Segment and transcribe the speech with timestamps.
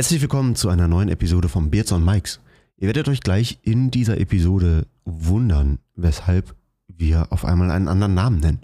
[0.00, 2.40] Herzlich willkommen zu einer neuen Episode von Beards on Mikes.
[2.78, 6.56] Ihr werdet euch gleich in dieser Episode wundern, weshalb
[6.88, 8.60] wir auf einmal einen anderen Namen nennen.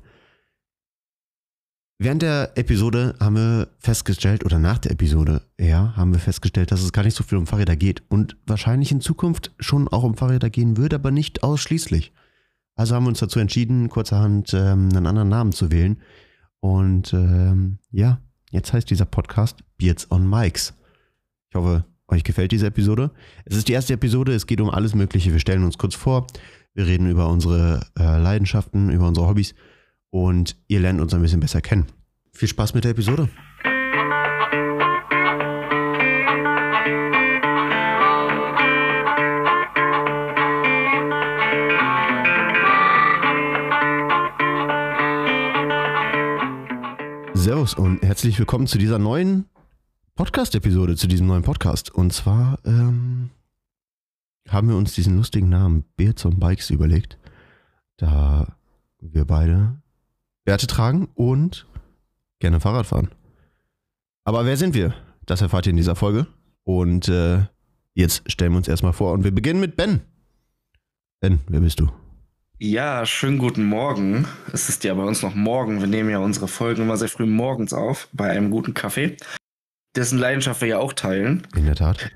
[1.99, 6.81] Während der Episode haben wir festgestellt, oder nach der Episode eher, haben wir festgestellt, dass
[6.81, 10.17] es gar nicht so viel um Fahrräder geht und wahrscheinlich in Zukunft schon auch um
[10.17, 12.15] Fahrräder gehen wird, aber nicht ausschließlich.
[12.77, 16.01] Also haben wir uns dazu entschieden, kurzerhand ähm, einen anderen Namen zu wählen.
[16.61, 18.23] Und ähm, ja,
[18.53, 20.73] jetzt heißt dieser Podcast Beards on Mikes.
[21.57, 23.13] Ich hoffe, euch gefällt diese Episode.
[23.47, 25.33] Es ist die erste Episode, es geht um alles Mögliche.
[25.33, 26.27] Wir stellen uns kurz vor,
[26.75, 29.55] wir reden über unsere äh, Leidenschaften, über unsere Hobbys
[30.11, 31.87] und ihr lernt uns ein bisschen besser kennen.
[32.35, 33.31] Viel Spaß mit der Episode.
[47.33, 49.47] Servus und herzlich willkommen zu dieser neuen
[50.17, 51.95] Podcast-Episode, zu diesem neuen Podcast.
[51.95, 53.29] Und zwar ähm,
[54.49, 57.19] haben wir uns diesen lustigen Namen Beards on Bikes überlegt,
[57.99, 58.57] da
[58.99, 59.77] wir beide
[60.47, 61.67] Bärte tragen und
[62.39, 63.11] gerne Fahrrad fahren.
[64.25, 64.95] Aber wer sind wir?
[65.27, 66.27] Das erfahrt ihr in dieser Folge.
[66.65, 67.43] Und äh,
[67.93, 70.01] jetzt stellen wir uns erstmal vor und wir beginnen mit Ben.
[71.21, 71.91] Ben, wer bist du?
[72.59, 74.27] Ja, schönen guten Morgen.
[74.51, 75.81] Es ist ja bei uns noch morgen.
[75.81, 79.19] Wir nehmen ja unsere Folgen immer sehr früh morgens auf, bei einem guten Kaffee,
[79.97, 81.47] dessen Leidenschaft wir ja auch teilen.
[81.57, 82.11] In der Tat.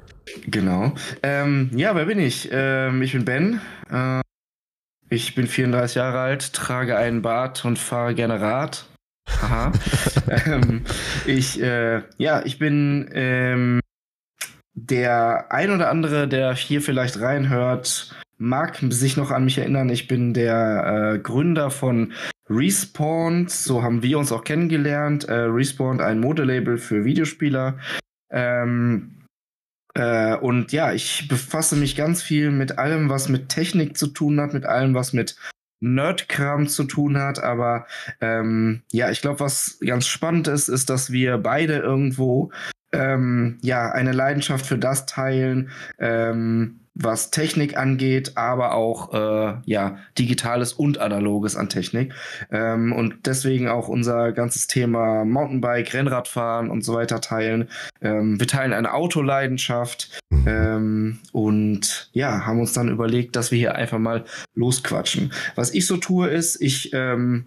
[0.47, 0.95] Genau.
[1.23, 2.49] Ähm, ja, wer bin ich?
[2.53, 3.61] Ähm, ich bin Ben.
[3.91, 4.21] Äh,
[5.09, 8.87] ich bin 34 Jahre alt, trage einen Bart und fahre gerne Rad.
[9.29, 9.73] Haha.
[10.47, 10.85] ähm,
[11.27, 13.81] ich, äh, ja, ich bin ähm,
[14.75, 19.89] der ein oder andere, der hier vielleicht reinhört, mag sich noch an mich erinnern.
[19.89, 22.13] Ich bin der äh, Gründer von
[22.51, 23.47] Respawn.
[23.49, 25.25] So haben wir uns auch kennengelernt.
[25.25, 27.79] Äh, Respawn, ein Modelabel für Videospieler.
[28.31, 29.21] Ähm,
[29.95, 34.41] äh, und ja, ich befasse mich ganz viel mit allem, was mit Technik zu tun
[34.41, 35.37] hat, mit allem, was mit
[35.81, 37.43] Nerdkram zu tun hat.
[37.43, 37.87] Aber
[38.21, 42.51] ähm, ja, ich glaube, was ganz spannend ist, ist, dass wir beide irgendwo
[42.93, 49.99] ähm, ja eine Leidenschaft für das teilen, ähm, was Technik angeht, aber auch äh, ja
[50.19, 52.13] digitales und analoges an Technik
[52.51, 57.69] ähm, und deswegen auch unser ganzes Thema Mountainbike, Rennradfahren und so weiter teilen.
[58.03, 63.75] Ähm, wir teilen eine Autoleidenschaft ähm, und ja haben uns dann überlegt, dass wir hier
[63.75, 64.25] einfach mal
[64.55, 65.33] losquatschen.
[65.55, 67.47] Was ich so tue ist, ich ähm,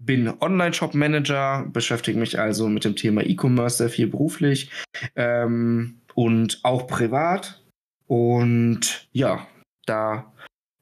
[0.00, 4.70] bin Online-Shop-Manager, beschäftige mich also mit dem Thema E-Commerce sehr viel beruflich
[5.16, 7.60] ähm, und auch privat.
[8.08, 9.46] Und ja,
[9.86, 10.32] da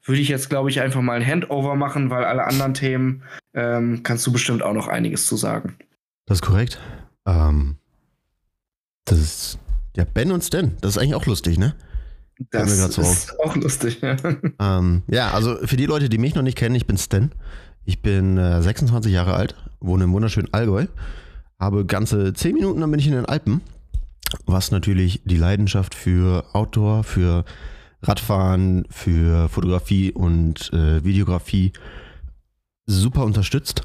[0.03, 3.23] würde ich jetzt, glaube ich, einfach mal ein Handover machen, weil alle anderen Themen
[3.53, 5.77] ähm, kannst du bestimmt auch noch einiges zu sagen.
[6.25, 6.79] Das ist korrekt.
[7.25, 7.75] Ähm,
[9.05, 9.59] das ist
[9.95, 10.75] ja Ben und Stan.
[10.81, 11.75] Das ist eigentlich auch lustig, ne?
[12.51, 13.39] Das so ist auf.
[13.45, 14.15] auch lustig, ja.
[14.59, 17.31] Ähm, ja, also für die Leute, die mich noch nicht kennen, ich bin Stan.
[17.83, 20.87] Ich bin äh, 26 Jahre alt, wohne im wunderschönen Allgäu,
[21.59, 23.61] habe ganze 10 Minuten, dann bin ich in den Alpen
[24.45, 27.45] was natürlich die Leidenschaft für Outdoor, für
[28.01, 31.73] Radfahren, für Fotografie und äh, Videografie
[32.85, 33.81] super unterstützt.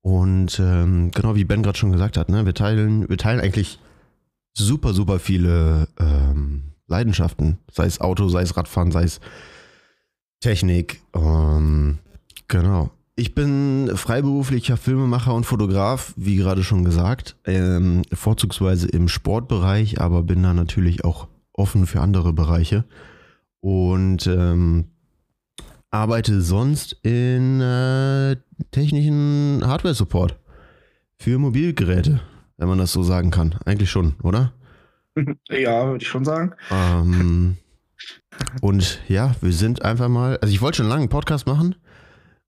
[0.00, 3.78] Und ähm, genau wie Ben gerade schon gesagt hat, ne, wir teilen, wir teilen eigentlich
[4.52, 7.58] super, super viele ähm, Leidenschaften.
[7.70, 9.20] Sei es Auto, sei es Radfahren, sei es
[10.40, 11.00] Technik.
[11.14, 11.98] Ähm,
[12.48, 12.90] genau.
[13.14, 20.22] Ich bin freiberuflicher Filmemacher und Fotograf, wie gerade schon gesagt, ähm, vorzugsweise im Sportbereich, aber
[20.22, 22.84] bin da natürlich auch offen für andere Bereiche
[23.60, 24.86] und ähm,
[25.90, 28.36] arbeite sonst in äh,
[28.70, 30.38] technischen Hardware-Support
[31.18, 32.22] für Mobilgeräte,
[32.56, 33.56] wenn man das so sagen kann.
[33.66, 34.52] Eigentlich schon, oder?
[35.50, 36.54] Ja, würde ich schon sagen.
[36.70, 37.58] Ähm,
[38.62, 41.74] und ja, wir sind einfach mal, also ich wollte schon lange einen Podcast machen.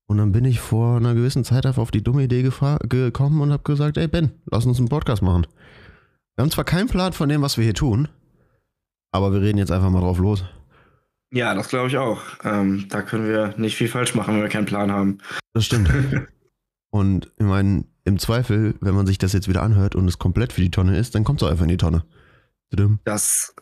[0.06, 3.52] Und dann bin ich vor einer gewissen Zeit einfach auf die dumme Idee gekommen und
[3.52, 5.46] habe gesagt, ey Ben, lass uns einen Podcast machen.
[6.36, 8.08] Wir haben zwar keinen Plan von dem, was wir hier tun,
[9.12, 10.44] aber wir reden jetzt einfach mal drauf los.
[11.32, 12.20] Ja, das glaube ich auch.
[12.44, 15.18] Ähm, da können wir nicht viel falsch machen, wenn wir keinen Plan haben.
[15.52, 15.90] Das stimmt.
[16.90, 20.52] und ich meine, im Zweifel, wenn man sich das jetzt wieder anhört und es komplett
[20.52, 22.04] für die Tonne ist, dann kommt es auch einfach in die Tonne.
[23.04, 23.54] Das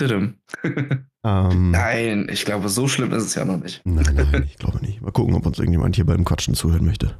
[0.00, 3.82] ähm, nein, ich glaube, so schlimm ist es ja noch nicht.
[3.84, 5.00] Nein, nein, ich glaube nicht.
[5.00, 7.16] Mal gucken, ob uns irgendjemand hier beim Quatschen zuhören möchte.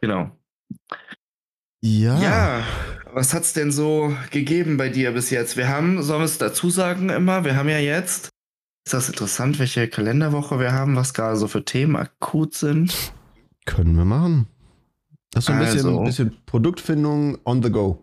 [0.00, 0.30] Genau.
[1.82, 2.18] Ja.
[2.18, 2.64] Ja,
[3.12, 5.56] was hat es denn so gegeben bei dir bis jetzt?
[5.56, 8.30] Wir haben, sollen wir es dazu sagen immer, wir haben ja jetzt,
[8.86, 13.12] ist das interessant, welche Kalenderwoche wir haben, was gerade so für Themen akut sind?
[13.66, 14.46] Können wir machen.
[15.30, 18.02] Das ist so ein, also, bisschen, ein bisschen Produktfindung on the go.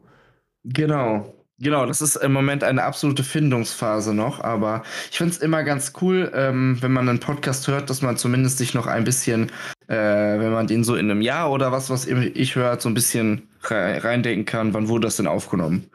[0.64, 1.34] Genau.
[1.62, 4.82] Genau, das ist im Moment eine absolute Findungsphase noch, aber
[5.12, 8.58] ich finde es immer ganz cool, ähm, wenn man einen Podcast hört, dass man zumindest
[8.58, 9.52] sich noch ein bisschen,
[9.88, 12.96] äh, wenn man den so in einem Jahr oder was, was ich hört, so ein
[12.96, 15.86] bisschen reindenken kann, wann wurde das denn aufgenommen?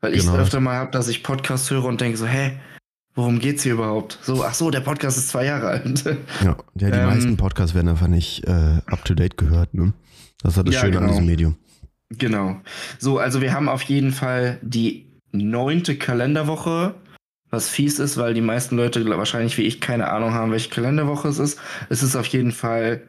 [0.00, 0.36] Weil ich genau.
[0.36, 2.52] öfter mal habe, dass ich Podcast höre und denke so, hä,
[3.16, 4.20] worum geht's hier überhaupt?
[4.22, 6.04] So, ach so, der Podcast ist zwei Jahre alt.
[6.04, 6.12] Ja,
[6.76, 9.92] ja die ähm, meisten Podcasts werden einfach nicht äh, up to date gehört, ne?
[10.44, 11.06] Das ist das ja, Schöne genau.
[11.06, 11.56] an diesem Medium.
[12.10, 12.60] Genau.
[12.98, 16.94] So, also wir haben auf jeden Fall die neunte Kalenderwoche,
[17.50, 21.28] was fies ist, weil die meisten Leute wahrscheinlich wie ich keine Ahnung haben, welche Kalenderwoche
[21.28, 21.58] es ist.
[21.88, 23.02] Es ist auf jeden Fall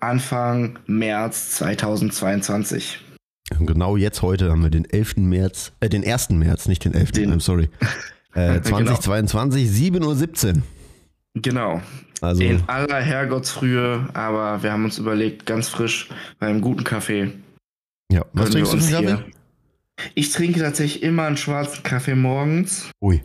[0.00, 3.00] Anfang März 2022.
[3.60, 5.18] Genau jetzt heute haben wir den 11.
[5.18, 6.30] März, äh, den 1.
[6.30, 7.12] März, nicht den 11.
[7.12, 7.68] Den, I'm sorry.
[8.34, 10.12] Äh, 2022, genau.
[10.12, 10.62] 7.17 Uhr.
[11.34, 11.82] Genau.
[12.22, 12.42] Also.
[12.42, 17.32] In aller Herrgottsfrühe, aber wir haben uns überlegt, ganz frisch, bei einem guten Kaffee.
[18.10, 19.24] Ja, was trinkst du für Kaffee?
[20.14, 22.90] Ich trinke tatsächlich immer einen schwarzen Kaffee morgens.
[23.00, 23.22] Ui.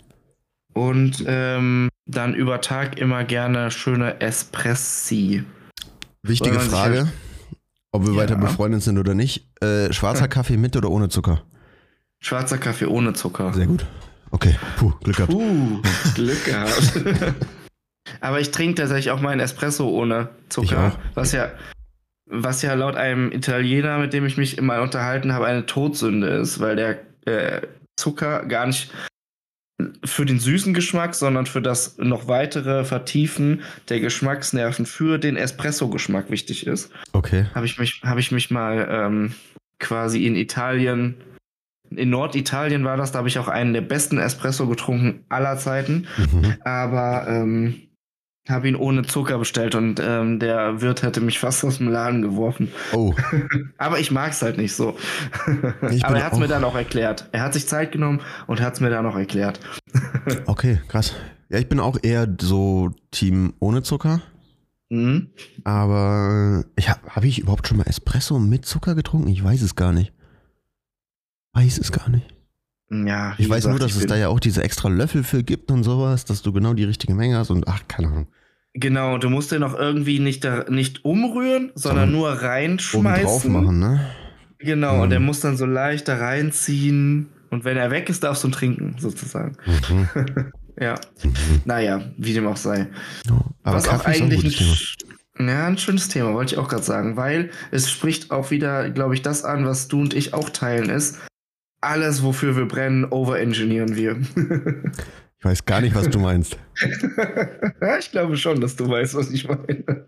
[0.73, 5.43] Und ähm, dann über Tag immer gerne schöne Espressi.
[6.23, 7.13] Wichtige Frage, halt,
[7.91, 8.19] ob wir ja.
[8.19, 9.47] weiter befreundet sind oder nicht.
[9.61, 10.27] Äh, schwarzer ja.
[10.27, 11.43] Kaffee mit oder ohne Zucker?
[12.19, 13.53] Schwarzer Kaffee ohne Zucker.
[13.53, 13.85] Sehr gut.
[14.31, 15.31] Okay, puh, Glück gehabt.
[15.31, 15.81] Puh,
[16.15, 16.93] Glück gehabt.
[18.21, 21.51] Aber ich trinke tatsächlich auch meinen Espresso ohne Zucker, was ja
[22.29, 26.59] was ja laut einem Italiener, mit dem ich mich immer unterhalten habe, eine Todsünde ist,
[26.59, 27.61] weil der äh,
[27.95, 28.91] Zucker gar nicht
[30.03, 36.31] für den süßen Geschmack, sondern für das noch weitere Vertiefen der Geschmacksnerven für den Espresso-Geschmack
[36.31, 36.91] wichtig ist.
[37.13, 37.45] Okay.
[37.53, 39.33] Habe ich mich, habe ich mich mal ähm,
[39.79, 41.15] quasi in Italien,
[41.91, 46.07] in Norditalien war das, da habe ich auch einen der besten Espresso getrunken aller Zeiten.
[46.17, 46.55] Mhm.
[46.63, 47.86] Aber ähm,
[48.49, 52.21] habe ihn ohne Zucker bestellt und ähm, der Wirt hätte mich fast aus dem Laden
[52.21, 52.71] geworfen.
[52.93, 53.13] Oh.
[53.77, 54.97] Aber ich mag es halt nicht so.
[56.03, 57.27] Aber er hat es mir dann auch erklärt.
[57.31, 59.59] Er hat sich Zeit genommen und hat es mir dann auch erklärt.
[60.45, 61.13] okay, krass.
[61.49, 64.21] Ja, ich bin auch eher so Team ohne Zucker.
[64.89, 65.31] Mhm.
[65.63, 69.27] Aber ich habe hab ich überhaupt schon mal Espresso mit Zucker getrunken?
[69.29, 70.13] Ich weiß es gar nicht.
[71.53, 72.36] Weiß es gar nicht.
[72.89, 75.83] Ja, ich weiß nur, dass es da ja auch diese extra Löffel für gibt und
[75.83, 78.27] sowas, dass du genau die richtige Menge hast und ach, keine Ahnung.
[78.73, 83.25] Genau, du musst den auch irgendwie nicht, da, nicht umrühren, sondern nur reinschmeißen.
[83.25, 83.99] Drauf machen, ne?
[84.59, 85.01] Genau, mhm.
[85.01, 87.29] und der muss dann so leicht da reinziehen.
[87.49, 89.57] Und wenn er weg ist, darfst du ihn trinken, sozusagen.
[89.65, 90.07] Mhm.
[90.79, 90.95] ja.
[91.23, 91.61] Mhm.
[91.65, 92.87] Naja, wie dem auch sei.
[93.27, 96.67] Ja, aber Was Kaffee auch eigentlich ein, ein, ja, ein schönes Thema, wollte ich auch
[96.67, 100.33] gerade sagen, weil es spricht auch wieder, glaube ich, das an, was du und ich
[100.33, 101.17] auch teilen, ist,
[101.87, 104.19] alles, wofür wir brennen, overengineeren wir.
[105.39, 106.57] Ich weiß gar nicht, was du meinst.
[107.99, 110.07] ich glaube schon, dass du weißt, was ich meine.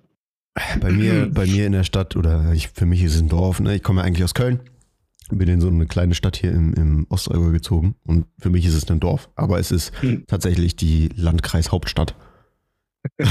[0.81, 3.59] Bei mir, bei mir in der Stadt, oder ich, für mich ist es ein Dorf,
[3.59, 3.75] ne?
[3.75, 4.59] ich komme ja eigentlich aus Köln,
[5.29, 8.73] bin in so eine kleine Stadt hier im, im Ostallgäu gezogen und für mich ist
[8.73, 10.25] es ein Dorf, aber es ist hm.
[10.27, 12.15] tatsächlich die Landkreishauptstadt.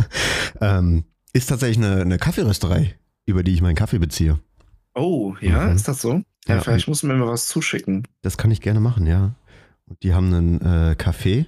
[0.60, 2.94] ähm, ist tatsächlich eine, eine Kaffeerösterei,
[3.26, 4.38] über die ich meinen Kaffee beziehe.
[4.94, 5.76] Oh, ja, mhm.
[5.76, 6.22] ist das so?
[6.46, 8.06] Ja, ja vielleicht muss man mir was zuschicken.
[8.22, 9.34] Das kann ich gerne machen, ja.
[9.86, 11.46] Und die haben einen äh, Café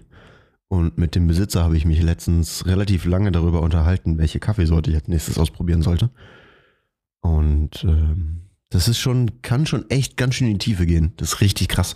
[0.69, 4.97] und mit dem Besitzer habe ich mich letztens relativ lange darüber unterhalten, welche Kaffeesorte ich
[4.97, 6.11] als nächstes ausprobieren sollte.
[7.21, 11.13] Und ähm, das ist schon, kann schon echt ganz schön in die Tiefe gehen.
[11.19, 11.95] Das ist richtig krass.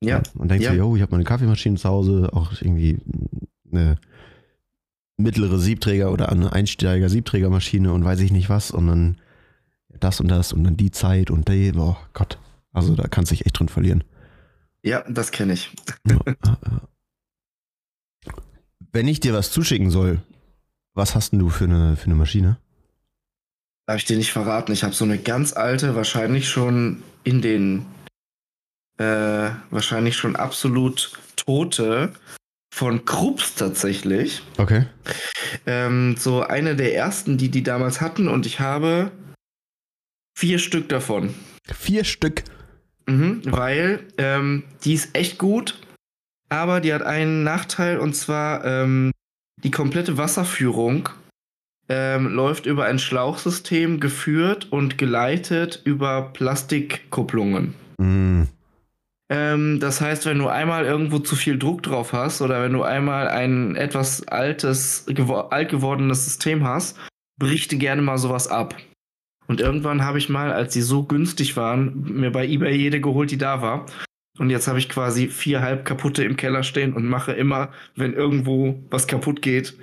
[0.00, 0.18] Ja.
[0.18, 0.70] ja man denkt ja.
[0.70, 2.98] so, yo, ich habe meine Kaffeemaschine zu Hause, auch irgendwie
[3.70, 3.98] eine
[5.16, 8.70] mittlere Siebträger oder eine Einsteiger-Siebträgermaschine und weiß ich nicht was.
[8.70, 9.16] Und dann
[10.00, 12.38] das und das und dann die Zeit und die, oh Gott.
[12.72, 14.04] Also da kannst du dich echt drin verlieren.
[14.82, 15.70] Ja, das kenne ich.
[18.92, 20.20] Wenn ich dir was zuschicken soll,
[20.94, 22.58] was hast denn du für eine, für eine Maschine?
[23.86, 24.72] Darf ich dir nicht verraten.
[24.72, 27.86] Ich habe so eine ganz alte, wahrscheinlich schon in den,
[28.98, 32.12] äh, wahrscheinlich schon absolut tote
[32.72, 34.42] von Krups tatsächlich.
[34.56, 34.86] Okay.
[35.66, 39.10] Ähm, so eine der ersten, die die damals hatten und ich habe
[40.34, 41.34] vier Stück davon.
[41.64, 42.44] Vier Stück?
[43.06, 45.78] Mhm, weil ähm, die ist echt gut,
[46.48, 49.10] aber die hat einen Nachteil und zwar ähm,
[49.64, 51.08] die komplette Wasserführung
[51.88, 57.74] ähm, läuft über ein Schlauchsystem geführt und geleitet über Plastikkupplungen.
[59.32, 62.82] Ähm, das heißt, wenn du einmal irgendwo zu viel Druck drauf hast oder wenn du
[62.82, 65.06] einmal ein etwas altes,
[65.50, 66.98] alt gewordenes System hast,
[67.40, 68.76] bricht gerne mal sowas ab.
[69.52, 73.30] Und irgendwann habe ich mal, als die so günstig waren, mir bei eBay jede geholt,
[73.30, 73.84] die da war.
[74.38, 78.14] Und jetzt habe ich quasi vier halb kaputte im Keller stehen und mache immer, wenn
[78.14, 79.76] irgendwo was kaputt geht,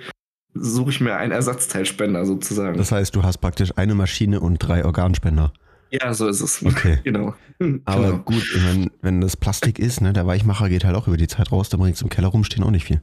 [0.54, 2.78] suche ich mir einen Ersatzteilspender sozusagen.
[2.78, 5.52] Das heißt, du hast praktisch eine Maschine und drei Organspender.
[5.92, 6.64] Ja, so ist es.
[6.64, 6.98] Okay.
[7.04, 7.36] Genau.
[7.84, 8.18] Aber genau.
[8.24, 11.52] gut, mein, wenn das Plastik ist, ne, der Weichmacher geht halt auch über die Zeit
[11.52, 13.00] raus, da bringt es im Keller rumstehen auch nicht viel.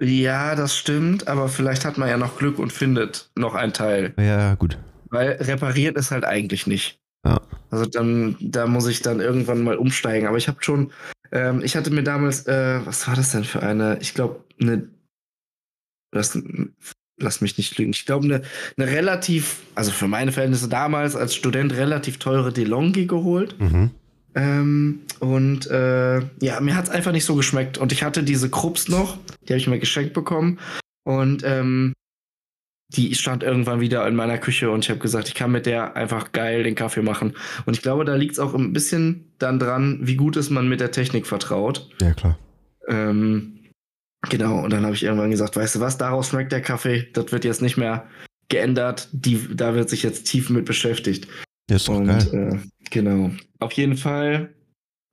[0.00, 4.14] Ja, das stimmt, aber vielleicht hat man ja noch Glück und findet noch ein Teil.
[4.16, 4.78] Ja, gut.
[5.10, 6.98] Weil repariert ist halt eigentlich nicht.
[7.24, 7.40] Ja.
[7.70, 10.28] Also dann, da muss ich dann irgendwann mal umsteigen.
[10.28, 10.92] Aber ich habe schon,
[11.32, 14.88] ähm, ich hatte mir damals, äh, was war das denn für eine, ich glaube, eine,
[16.12, 16.38] lass,
[17.18, 18.42] lass mich nicht lügen, ich glaube, eine,
[18.76, 23.58] eine relativ, also für meine Verhältnisse damals als Student relativ teure DeLonghi geholt.
[23.60, 23.90] Mhm.
[24.34, 27.78] Ähm, und äh, ja, mir hat es einfach nicht so geschmeckt.
[27.78, 30.58] Und ich hatte diese Krups noch, die habe ich mir geschenkt bekommen.
[31.04, 31.94] Und ähm,
[32.96, 35.96] die stand irgendwann wieder in meiner Küche und ich habe gesagt, ich kann mit der
[35.96, 37.34] einfach geil den Kaffee machen.
[37.66, 40.68] Und ich glaube, da liegt es auch ein bisschen dann dran, wie gut ist man
[40.68, 41.90] mit der Technik vertraut.
[42.00, 42.38] Ja, klar.
[42.88, 43.58] Ähm,
[44.30, 47.30] genau, und dann habe ich irgendwann gesagt, weißt du was, daraus schmeckt der Kaffee, das
[47.30, 48.06] wird jetzt nicht mehr
[48.48, 51.28] geändert, die, da wird sich jetzt tief mit beschäftigt.
[51.68, 52.60] Ja, ist doch Und geil.
[52.64, 53.30] äh, genau.
[53.60, 54.54] Auf jeden Fall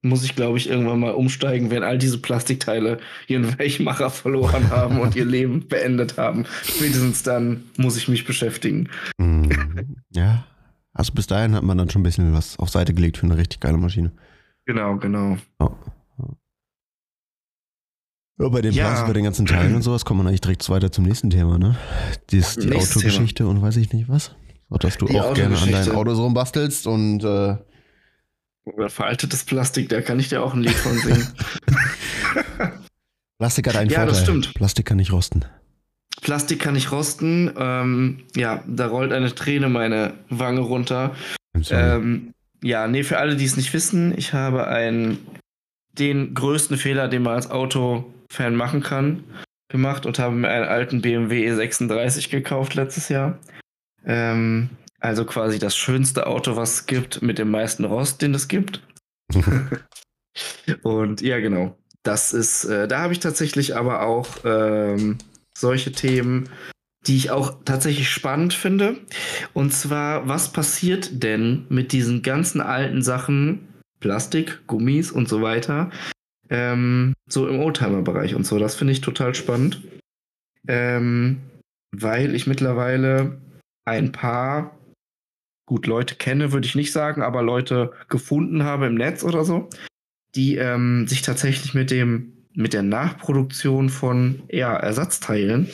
[0.06, 5.00] muss ich, glaube ich, irgendwann mal umsteigen, wenn all diese Plastikteile ihren Weichmacher verloren haben
[5.00, 6.46] und ihr Leben beendet haben.
[6.64, 8.90] Spätestens dann muss ich mich beschäftigen.
[9.18, 9.98] Mhm.
[10.12, 10.46] Ja.
[10.94, 13.38] Also bis dahin hat man dann schon ein bisschen was auf Seite gelegt für eine
[13.38, 14.12] richtig geile Maschine.
[14.66, 15.38] Genau, genau.
[15.60, 15.70] Ja,
[18.40, 18.88] ja bei, den Ja.
[18.90, 21.58] Plas- bei den ganzen Teilen und sowas kommt man eigentlich direkt weiter zum nächsten Thema,
[21.58, 21.76] ne?
[22.32, 24.36] Dies, die Nächstes Autogeschichte und weiß ich nicht was.
[24.70, 27.56] So, dass du Die auch gerne an deinen Autos rumbastelst und äh,
[28.66, 31.28] Oder veraltetes Plastik, da kann ich dir auch ein Lied von singen.
[33.40, 34.14] Plastik hat einen Ja, Vorteil.
[34.14, 34.54] das stimmt.
[34.54, 35.46] Plastik kann nicht rosten.
[36.22, 37.54] Plastik kann nicht rosten.
[37.58, 41.16] Ähm, ja, da rollt eine Träne meine Wange runter.
[41.70, 45.20] Ähm, ja, nee, für alle, die es nicht wissen, ich habe einen,
[45.94, 49.24] den größten Fehler, den man als Autofan machen kann,
[49.70, 53.38] gemacht und habe mir einen alten BMW E36 gekauft letztes Jahr.
[54.06, 54.70] Ähm,
[55.06, 58.82] also quasi das schönste Auto, was es gibt, mit dem meisten Rost, den es gibt.
[60.82, 61.78] Und ja, genau.
[62.02, 65.20] Das ist, äh, da habe ich tatsächlich aber auch ähm,
[65.56, 66.50] solche Themen,
[67.06, 68.98] die ich auch tatsächlich spannend finde.
[69.54, 73.68] Und zwar, was passiert denn mit diesen ganzen alten Sachen,
[74.00, 75.92] Plastik, Gummis und so weiter,
[76.50, 78.58] ähm, so im Oldtimer-Bereich und so?
[78.58, 79.84] Das finde ich total spannend.
[80.68, 81.42] Ähm,
[81.92, 83.38] weil ich mittlerweile
[83.86, 84.76] ein paar,
[85.66, 89.70] gut, Leute kenne, würde ich nicht sagen, aber Leute gefunden habe im Netz oder so,
[90.36, 95.70] die ähm, sich tatsächlich mit dem, mit der Nachproduktion von ja, Ersatzteilen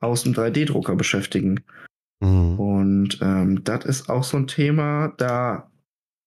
[0.00, 1.64] aus dem 3D-Drucker beschäftigen.
[2.20, 2.58] Mhm.
[2.58, 5.70] Und ähm, das ist auch so ein Thema, da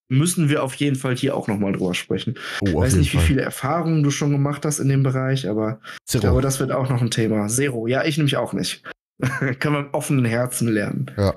[0.10, 2.36] müssen wir auf jeden Fall hier auch nochmal drüber sprechen.
[2.62, 3.26] Oh, Ich weiß nicht, wie Fall.
[3.26, 6.22] viele Erfahrungen du schon gemacht hast in dem Bereich, aber ich Zero.
[6.22, 7.48] glaube, das wird auch noch ein Thema.
[7.48, 7.88] Zero.
[7.88, 8.84] Ja, ich nämlich auch nicht.
[9.60, 11.12] Kann man mit offenen Herzen lernen.
[11.18, 11.34] Ja.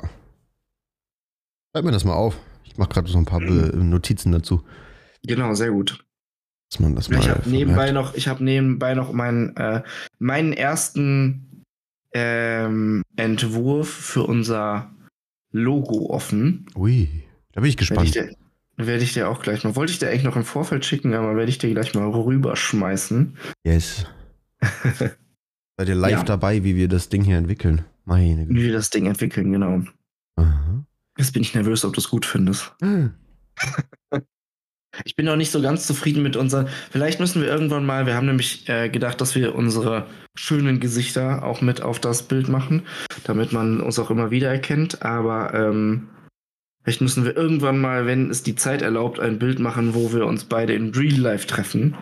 [1.72, 2.36] Schreib mir das mal auf.
[2.64, 4.62] Ich mache gerade so ein paar Be Notizen dazu,
[5.24, 6.04] Genau, sehr gut.
[6.70, 7.18] dass man das mal.
[7.20, 9.82] Ich habe nebenbei noch, ich habe nebenbei noch meinen, äh,
[10.18, 11.64] meinen ersten
[12.14, 14.90] ähm, Entwurf für unser
[15.52, 16.66] Logo offen.
[16.76, 17.08] Ui,
[17.52, 18.14] da bin ich Werde ich, gespannt.
[18.14, 18.36] dir,
[18.86, 19.76] werde ich dir auch gleich mal.
[19.76, 23.36] Wollte ich dir eigentlich noch im Vorfeld schicken, aber werde ich dir gleich mal rüberschmeißen.
[23.64, 24.06] Yes.
[25.76, 26.22] Seid ihr live Ja.
[26.24, 27.84] dabei, wie wir das Ding hier entwickeln?
[28.04, 28.60] Meine Wie Güte.
[28.66, 29.82] wir das Ding entwickeln, genau.
[30.36, 30.84] Aha.
[31.18, 32.72] Jetzt bin ich nervös, ob du es gut findest.
[32.80, 33.14] Hm.
[35.04, 36.68] Ich bin noch nicht so ganz zufrieden mit unseren.
[36.90, 41.44] Vielleicht müssen wir irgendwann mal, wir haben nämlich äh, gedacht, dass wir unsere schönen Gesichter
[41.44, 42.82] auch mit auf das Bild machen,
[43.24, 45.02] damit man uns auch immer wieder erkennt.
[45.02, 46.08] Aber ähm,
[46.82, 50.26] vielleicht müssen wir irgendwann mal, wenn es die Zeit erlaubt, ein Bild machen, wo wir
[50.26, 51.96] uns beide in Real Life treffen.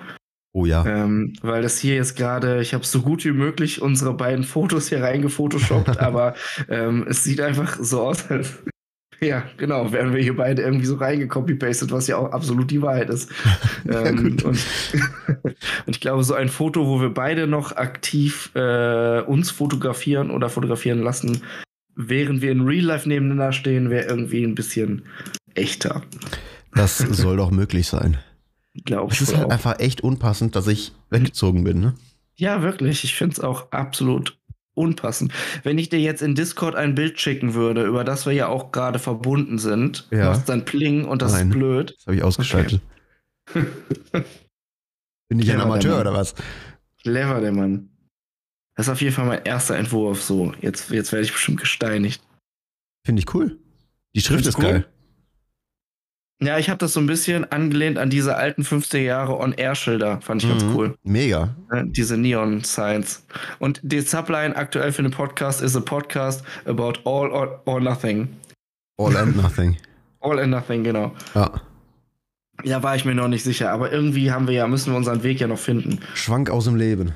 [0.53, 0.85] Oh ja.
[0.87, 4.89] Ähm, weil das hier jetzt gerade, ich habe so gut wie möglich unsere beiden Fotos
[4.89, 6.35] hier reingefotoshoppt, aber
[6.69, 8.63] ähm, es sieht einfach so aus, als.
[9.21, 13.11] Ja, genau, wären wir hier beide irgendwie so reingecopy-pastet, was ja auch absolut die Wahrheit
[13.11, 13.31] ist.
[13.89, 15.57] ähm, und, und
[15.87, 21.03] ich glaube, so ein Foto, wo wir beide noch aktiv äh, uns fotografieren oder fotografieren
[21.03, 21.43] lassen,
[21.97, 25.03] während wir in Real Life nebeneinander stehen, wäre irgendwie ein bisschen
[25.55, 26.03] echter.
[26.75, 28.19] Das soll doch möglich sein.
[28.85, 29.23] Glaube Es ich.
[29.23, 29.53] ist wohl halt auch.
[29.53, 31.95] einfach echt unpassend, dass ich weggezogen bin, ne?
[32.37, 33.03] Ja, wirklich.
[33.03, 34.38] Ich finde es auch absolut
[34.79, 35.33] unpassend.
[35.65, 38.73] Wenn ich dir jetzt in Discord ein Bild schicken würde, über das wir ja auch
[38.73, 40.27] gerade verbunden sind, Ja.
[40.31, 41.49] machst dann Pling und das Nein.
[41.49, 41.95] ist blöd.
[41.99, 42.81] Das habe ich ausgeschaltet.
[43.53, 46.01] Bin ich ein Clever, Amateur der Mann.
[46.01, 46.35] oder was?
[47.03, 47.91] Clever, der Mann.
[48.77, 50.23] Das ist auf jeden Fall mein erster Entwurf.
[50.23, 52.23] So, jetzt, jetzt werde ich bestimmt gesteinigt.
[53.05, 53.59] Finde ich cool.
[54.15, 54.71] Die Schrift Findest ist cool?
[54.73, 54.87] geil.
[56.41, 60.21] Ja, ich habe das so ein bisschen angelehnt an diese alten 50er Jahre On-Air-Schilder.
[60.21, 60.77] Fand ich ganz Mhm.
[60.77, 60.95] cool.
[61.03, 61.57] Mega.
[61.73, 63.27] Ne, Diese Neon-Signs.
[63.59, 68.29] Und die Subline aktuell für den Podcast ist a podcast about all or, or nothing.
[68.99, 69.77] All and nothing.
[70.21, 71.15] All and Nothing, genau.
[71.37, 71.61] Ja.
[72.65, 75.23] Ja, war ich mir noch nicht sicher, aber irgendwie haben wir ja, müssen wir unseren
[75.23, 76.01] Weg ja noch finden.
[76.15, 77.13] Schwank aus dem Leben.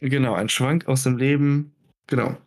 [0.00, 1.72] Genau, ein Schwank aus dem Leben.
[2.06, 2.38] Genau.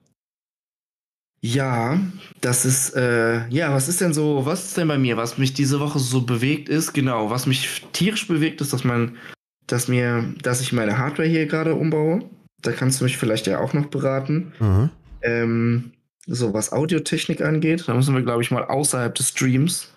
[1.44, 2.00] Ja,
[2.40, 5.54] das ist, äh, ja, was ist denn so, was ist denn bei mir, was mich
[5.54, 6.94] diese Woche so bewegt ist?
[6.94, 9.18] Genau, was mich tierisch bewegt ist, dass man,
[9.66, 12.24] dass mir, dass ich meine Hardware hier gerade umbaue.
[12.62, 14.54] Da kannst du mich vielleicht ja auch noch beraten.
[14.60, 14.90] Mhm.
[15.24, 15.92] Ähm,
[16.28, 19.96] so was Audiotechnik angeht, da müssen wir, glaube ich, mal außerhalb des Streams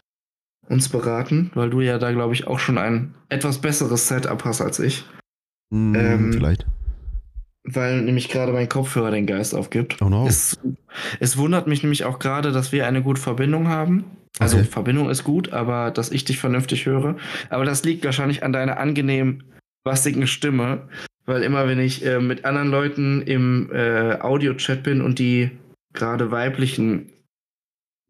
[0.70, 4.62] uns beraten, weil du ja da, glaube ich, auch schon ein etwas besseres Setup hast
[4.62, 5.04] als ich.
[5.70, 6.66] Hm, Ähm, Vielleicht.
[7.66, 10.00] Weil nämlich gerade mein Kopfhörer den Geist aufgibt.
[10.02, 10.26] Oh no.
[10.26, 10.58] Es,
[11.18, 14.04] es wundert mich nämlich auch gerade, dass wir eine gute Verbindung haben.
[14.38, 14.66] Also Okay.
[14.66, 17.16] Verbindung ist gut, aber dass ich dich vernünftig höre.
[17.48, 19.44] Aber das liegt wahrscheinlich an deiner angenehm
[19.82, 20.88] bassigen Stimme.
[21.26, 25.50] Weil immer wenn ich äh, mit anderen Leuten im äh, Audio-Chat bin und die
[25.94, 27.12] gerade weiblichen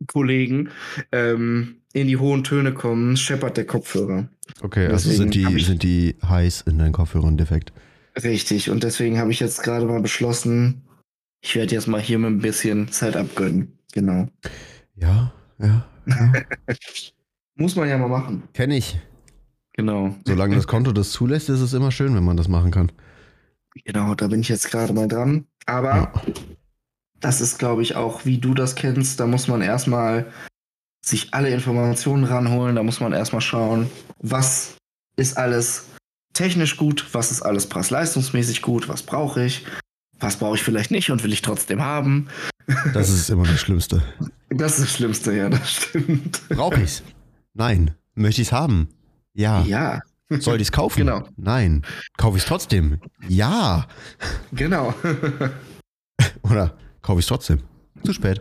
[0.09, 0.71] Kollegen
[1.13, 4.29] ähm, in die hohen Töne kommen, scheppert der Kopfhörer.
[4.63, 7.73] Okay, also deswegen sind die, sind die heiß in deinen Kopfhörern defekt.
[8.23, 10.83] Richtig, und deswegen habe ich jetzt gerade mal beschlossen,
[11.41, 13.77] ich werde jetzt mal hier mit ein bisschen Setup gönnen.
[13.93, 14.29] Genau.
[14.95, 15.85] Ja, ja.
[16.07, 16.33] ja.
[17.57, 18.45] Muss man ja mal machen.
[18.53, 18.99] Kenn ich.
[19.73, 20.15] Genau.
[20.25, 22.93] Solange das Konto das zulässt, ist es immer schön, wenn man das machen kann.
[23.85, 25.47] Genau, da bin ich jetzt gerade mal dran.
[25.67, 26.13] Aber Ja.
[27.21, 30.27] das ist, glaube ich, auch, wie du das kennst, da muss man erstmal
[31.05, 32.77] sich alle Informationen ranholen.
[32.77, 33.91] Da muss man erstmal schauen,
[34.21, 34.77] was
[35.17, 35.87] ist alles
[36.35, 39.65] technisch gut, was ist alles preis-leistungsmäßig gut, was brauche ich,
[40.21, 42.29] was brauche ich vielleicht nicht und will ich trotzdem haben.
[42.93, 44.03] Das ist immer das Schlimmste.
[44.51, 46.49] Das ist das Schlimmste, ja, das stimmt.
[46.49, 47.03] Brauche ich's?
[47.55, 47.95] Nein.
[48.15, 48.89] Möchte ich's haben?
[49.33, 49.63] Ja.
[49.63, 50.01] Ja,
[50.31, 50.99] Soll ich's kaufen?
[50.99, 51.29] Genau.
[51.37, 51.85] Nein.
[52.17, 53.01] Kaufe ich's trotzdem?
[53.29, 53.87] Ja.
[54.53, 54.95] genau.
[56.43, 57.61] Oder kaufe ich's trotzdem?
[58.05, 58.41] Zu spät.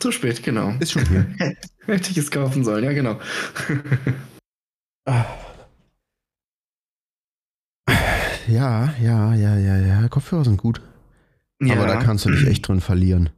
[0.00, 0.74] Zu spät, genau.
[0.80, 1.26] Ist schon hier.
[1.86, 3.18] Hätte ich es kaufen sollen, ja, genau.
[8.48, 10.08] Ja, ja, ja, ja, ja.
[10.08, 10.80] Kopfhörer sind gut.
[11.62, 13.30] Aber da kannst du dich echt drin verlieren.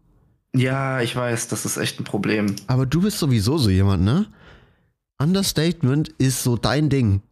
[0.55, 2.57] Ja, ich weiß, das ist echt ein Problem.
[2.67, 4.27] Aber du bist sowieso so jemand, ne?
[5.21, 7.23] Understatement ist so dein Ding.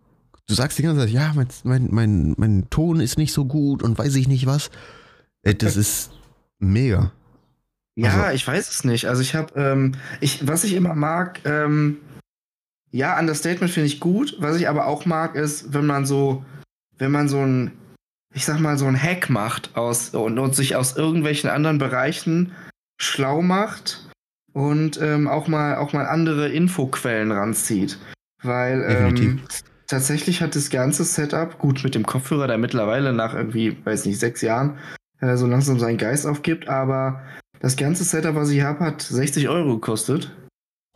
[0.46, 3.82] Du sagst die ganze Zeit, ja, mein, mein, mein, mein Ton ist nicht so gut
[3.82, 4.70] und weiß ich nicht was.
[5.42, 6.10] Das ist
[6.58, 7.12] mega.
[7.96, 9.06] Ja, Also- ich weiß es nicht.
[9.06, 11.98] Also ich habe, ähm, ich, was ich immer mag, ähm,
[12.90, 14.36] ja, Understatement finde ich gut.
[14.38, 16.44] Was ich aber auch mag, ist, wenn man so,
[16.98, 17.72] wenn man so ein,
[18.34, 22.52] ich sag mal, so ein Hack macht aus und, und sich aus irgendwelchen anderen Bereichen
[23.00, 24.08] schlau macht
[24.52, 27.98] und ähm, auch mal auch mal andere Infoquellen ranzieht.
[28.42, 29.40] Weil ähm,
[29.86, 34.18] tatsächlich hat das ganze Setup, gut mit dem Kopfhörer, der mittlerweile nach irgendwie, weiß nicht,
[34.18, 34.78] sechs Jahren
[35.20, 37.22] äh, so langsam seinen Geist aufgibt, aber
[37.60, 40.36] das ganze Setup, was ich habe, hat 60 Euro gekostet.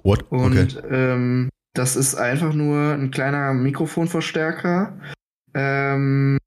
[0.04, 0.30] What?
[0.30, 4.98] Und ähm, das ist einfach nur ein kleiner Mikrofonverstärker,
[5.54, 6.38] ähm,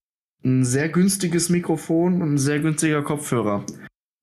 [0.43, 3.65] ein sehr günstiges Mikrofon und ein sehr günstiger Kopfhörer.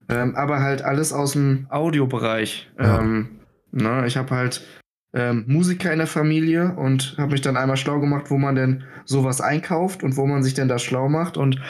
[0.09, 2.71] Ähm, aber halt alles aus dem Audiobereich.
[2.79, 3.01] Ja.
[3.01, 3.41] Ähm,
[3.71, 4.67] ne, ich habe halt
[5.15, 8.85] ähm, Musiker in der Familie und habe mich dann einmal schlau gemacht, wo man denn
[9.05, 11.37] sowas einkauft und wo man sich denn da schlau macht.
[11.37, 11.61] Und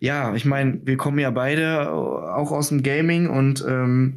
[0.00, 4.16] ja, ich meine, wir kommen ja beide auch aus dem Gaming und ähm,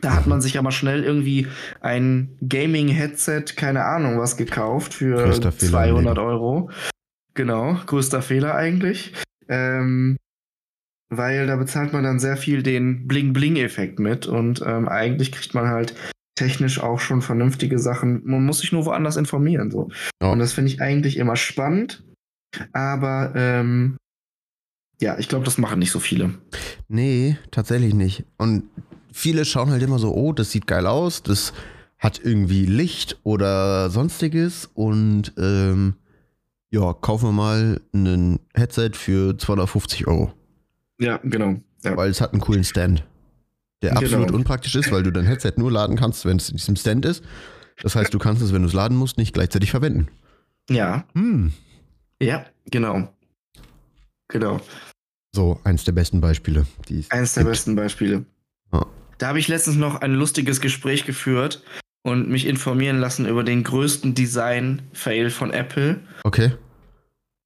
[0.00, 1.48] da hat man sich ja mal schnell irgendwie
[1.80, 6.28] ein Gaming-Headset, keine Ahnung was, gekauft für Größter Fehler im 200 Leben.
[6.28, 6.70] Euro.
[7.38, 9.12] Genau, größter Fehler eigentlich.
[9.48, 10.16] Ähm,
[11.08, 15.68] weil da bezahlt man dann sehr viel den Bling-Bling-Effekt mit und ähm, eigentlich kriegt man
[15.68, 15.94] halt
[16.34, 18.22] technisch auch schon vernünftige Sachen.
[18.24, 19.70] Man muss sich nur woanders informieren.
[19.70, 19.88] So.
[20.20, 20.32] Ja.
[20.32, 22.02] Und das finde ich eigentlich immer spannend.
[22.72, 23.98] Aber ähm,
[25.00, 26.34] ja, ich glaube, das machen nicht so viele.
[26.88, 28.24] Nee, tatsächlich nicht.
[28.36, 28.64] Und
[29.12, 31.52] viele schauen halt immer so, oh, das sieht geil aus, das
[32.00, 35.94] hat irgendwie Licht oder sonstiges und ähm,
[36.70, 40.32] ja, kaufen wir mal ein Headset für 250 Euro,
[40.98, 41.56] Ja, genau.
[41.84, 41.96] Ja.
[41.96, 43.04] weil es hat einen coolen Stand,
[43.82, 44.00] der Genau.
[44.02, 47.04] absolut unpraktisch ist, weil du dein Headset nur laden kannst, wenn es in diesem Stand
[47.06, 47.22] ist.
[47.82, 50.08] Das heißt, du kannst es, wenn du es laden musst, nicht gleichzeitig verwenden.
[50.68, 51.52] ja, Hm.
[52.20, 53.08] ja, genau.
[54.28, 54.60] Genau.
[55.34, 56.66] So, eins der besten Beispiele.
[56.88, 57.52] Die es Eines der gibt.
[57.52, 58.24] besten Beispiele.
[58.72, 58.84] Ja.
[59.18, 61.62] Da habe ich letztens noch ein lustiges Gespräch geführt
[62.08, 66.52] und mich informieren lassen über den größten Design-Fail von Apple, Okay.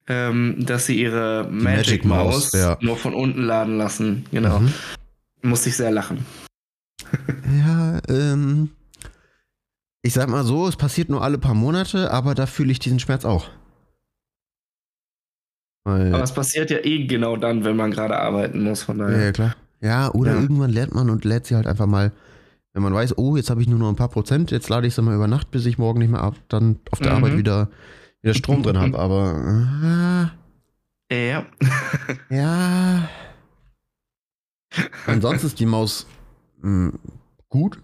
[0.07, 2.77] ähm, dass sie ihre Magic Magic Mouse, ja.
[2.81, 4.25] nur von unten laden lassen.
[4.31, 4.59] Genau.
[4.59, 4.73] Mhm.
[5.43, 6.25] Musste ich sehr lachen.
[7.65, 8.69] Ja, ähm.
[10.01, 12.99] Ich sag mal so, es passiert nur alle paar Monate, aber da fühle ich diesen
[12.99, 13.49] Schmerz auch.
[15.85, 18.83] Weil, Aber es passiert ja eh genau dann, wenn man gerade arbeiten muss.
[18.83, 19.25] Von ja, daher.
[19.25, 19.55] ja, klar.
[19.81, 20.41] Ja, oder Ja.
[20.41, 22.11] irgendwann lernt man und lädt sie halt einfach mal
[22.73, 24.93] Wenn man weiß, oh, jetzt habe ich nur noch ein paar Prozent, jetzt lade ich
[24.97, 27.17] es mal über Nacht, bis ich morgen nicht mehr ab, dann auf der Mhm.
[27.17, 27.69] Arbeit wieder,
[28.21, 28.97] wieder Strom drin habe.
[28.99, 30.31] Aber
[31.11, 31.15] Ja.
[31.15, 31.43] äh,
[32.35, 33.07] ja.
[35.05, 36.07] Ansonsten ist die Maus
[36.61, 36.93] mh,
[37.49, 37.79] gut.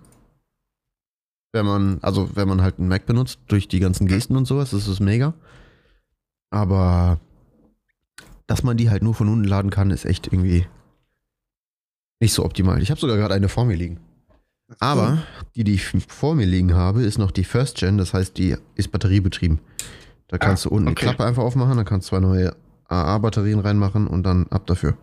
[1.51, 4.71] Wenn man, also wenn man halt einen Mac benutzt, durch die ganzen Gesten und sowas,
[4.71, 5.33] das ist mega.
[6.51, 7.19] Aber
[8.47, 10.65] dass man die halt nur von unten laden kann, ist echt irgendwie
[12.19, 12.81] nicht so optimal.
[12.81, 13.99] Ich habe sogar gerade eine vor mir liegen.
[14.79, 15.19] Aber
[15.55, 18.55] die, die ich vor mir liegen habe, ist noch die First Gen, das heißt, die
[18.75, 19.59] ist batteriebetrieben.
[20.27, 20.95] Da kannst du unten okay.
[20.99, 22.55] die Klappe einfach aufmachen, dann kannst du zwei neue
[22.87, 24.95] AA-Batterien reinmachen und dann ab dafür.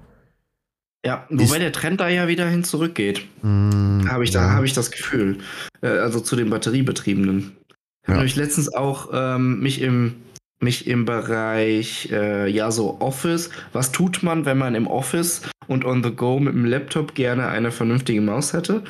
[1.05, 3.27] Ja, wobei Ist- der Trend da ja wieder hin zurückgeht.
[3.43, 4.51] Mm, Habe ich, da, ja.
[4.53, 5.39] habe ich das Gefühl.
[5.81, 7.39] Äh, also zu den Batteriebetriebenen.
[7.69, 8.17] Ich habe Ja.
[8.17, 10.15] nämlich letztens auch ähm, mich im
[10.59, 13.51] mich im Bereich, äh, ja, so Office.
[13.75, 17.49] Was tut man, wenn man im Office und on the go mit dem Laptop gerne
[17.49, 18.83] eine vernünftige Maus hätte?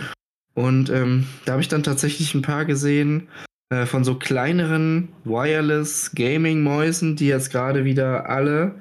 [0.57, 3.29] Und ähm, da habe ich dann tatsächlich ein paar gesehen
[3.69, 8.75] äh, von so kleineren Wireless Gaming-Mäusen, die jetzt gerade wieder alle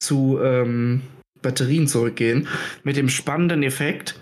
[0.00, 1.02] zu ähm,
[1.42, 2.48] Batterien zurückgehen.
[2.82, 4.18] Mit dem spannenden Effekt,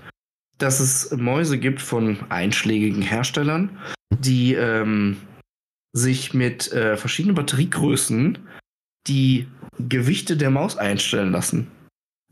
[0.58, 3.78] dass es Mäuse gibt von einschlägigen Herstellern,
[4.18, 5.18] die ähm,
[5.92, 8.38] sich mit äh, verschiedenen Batteriegrößen
[9.06, 9.46] die
[9.78, 11.68] Gewichte der Maus einstellen lassen.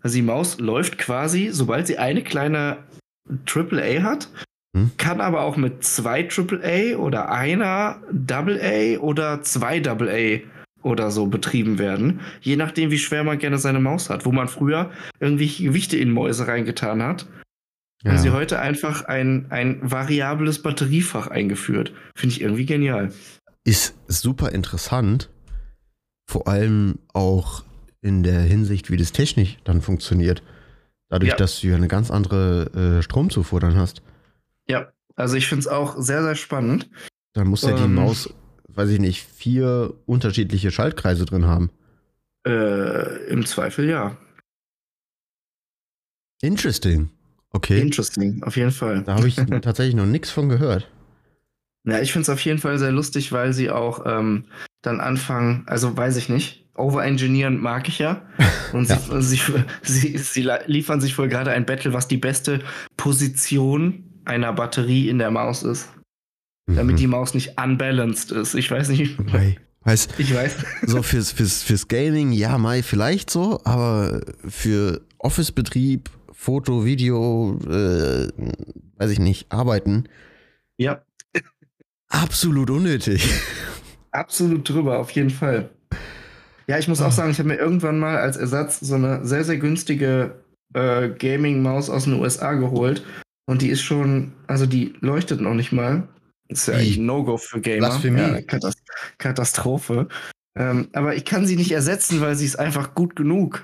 [0.03, 2.79] Also die Maus läuft quasi, sobald sie eine kleine
[3.47, 4.29] AAA hat,
[4.75, 4.91] Hm.
[4.99, 10.41] kann aber auch mit zwei AAA oder einer AA oder zwei AA
[10.83, 14.27] oder so betrieben werden, je nachdem, wie schwer man gerne seine Maus hat.
[14.27, 17.27] Wo man früher irgendwelche Gewichte in Mäuse reingetan hat,
[18.05, 18.35] haben sie ja.
[18.35, 21.93] heute einfach ein, ein variables Batteriefach eingeführt.
[22.15, 23.13] Finde ich irgendwie genial.
[23.65, 25.31] Ist super interessant.
[26.29, 27.65] Vor allem auch
[28.03, 30.43] in der Hinsicht, wie das technisch dann funktioniert.
[31.09, 31.37] Dadurch, Ja.
[31.37, 34.03] dass du ja eine ganz andere äh, Stromzufuhr dann hast.
[34.69, 36.89] Ja, also ich finde es auch sehr, sehr spannend.
[37.35, 37.95] Dann muss ja die Ähm.
[37.95, 38.33] Maus,
[38.69, 41.71] weiß ich nicht, vier unterschiedliche Schaltkreise drin haben.
[42.47, 44.17] Äh, Im Zweifel ja.
[46.43, 47.11] Interesting.
[47.51, 47.81] Okay.
[47.81, 49.03] Interesting, auf jeden Fall.
[49.05, 50.91] da habe ich tatsächlich noch nichts von gehört.
[51.87, 54.47] Ja, ich finde es auf jeden Fall sehr lustig, weil sie auch ähm,
[54.83, 58.23] dann anfangen, also weiß ich nicht, overengineeren mag ich ja.
[58.73, 58.99] Und Ja.
[59.21, 59.41] Sie,
[59.83, 62.61] sie, sie, liefern sich wohl gerade ein Battle, was die beste
[62.97, 65.89] Position einer Batterie in der Maus ist.
[66.67, 67.01] Damit Mhm.
[67.01, 68.55] die Maus nicht unbalanced ist.
[68.55, 69.19] Ich weiß nicht.
[69.19, 70.57] Wobei, weiß, Ich weiß.
[70.87, 78.29] so fürs, fürs, fürs Gaming, ja, Mai, vielleicht so, aber für Office-Betrieb, Foto, Video, äh,
[78.97, 80.05] weiß ich nicht, arbeiten,
[80.79, 81.03] Ja,
[82.09, 83.29] absolut unnötig.
[84.11, 85.69] absolut drüber, auf jeden Fall.
[86.67, 87.11] Ja, ich muss auch Ah.
[87.11, 90.37] sagen, ich habe mir irgendwann mal als Ersatz so eine sehr, sehr günstige
[90.73, 93.05] äh, Gaming-Maus aus den USA geholt.
[93.47, 96.09] Und die ist schon, also die leuchtet noch nicht mal.
[96.49, 96.79] ist ja Wie?
[96.79, 97.89] eigentlich ein No-Go für Gamer.
[97.89, 98.21] Blasphemie.
[98.21, 98.83] Ja, Katast
[99.19, 100.09] Katastrophe.
[100.57, 103.63] Ähm, aber ich kann sie nicht ersetzen, weil sie ist einfach gut genug.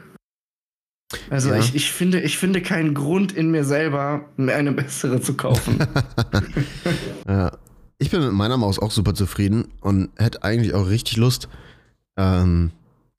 [1.28, 1.58] Also Ja.
[1.58, 5.78] ich, ich, finde, ich finde keinen Grund in mir selber, mir eine bessere zu kaufen.
[7.28, 7.52] ja.
[7.98, 11.48] Ich bin mit meiner Maus auch super zufrieden und hätte eigentlich auch richtig Lust,
[12.16, 12.70] ähm,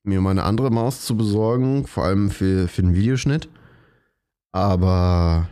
[0.02, 3.48] mir mal eine andere Maus zu besorgen, vor allem für, für den Videoschnitt.
[4.50, 5.48] Aber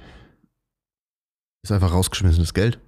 [1.63, 2.79] ist einfach rausgeschmissenes Geld.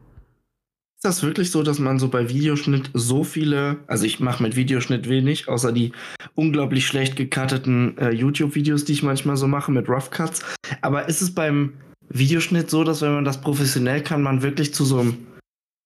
[0.97, 4.55] Ist das wirklich so, dass man so bei Videoschnitt so viele, also ich mache mit
[4.55, 5.93] Videoschnitt wenig, außer die
[6.35, 10.43] unglaublich schlecht gecutteten äh, YouTube-Videos, die ich manchmal so mache mit Rough Cuts.
[10.81, 11.73] Aber ist es beim
[12.09, 15.27] Videoschnitt so, dass wenn man das professionell kann, man wirklich zu so einem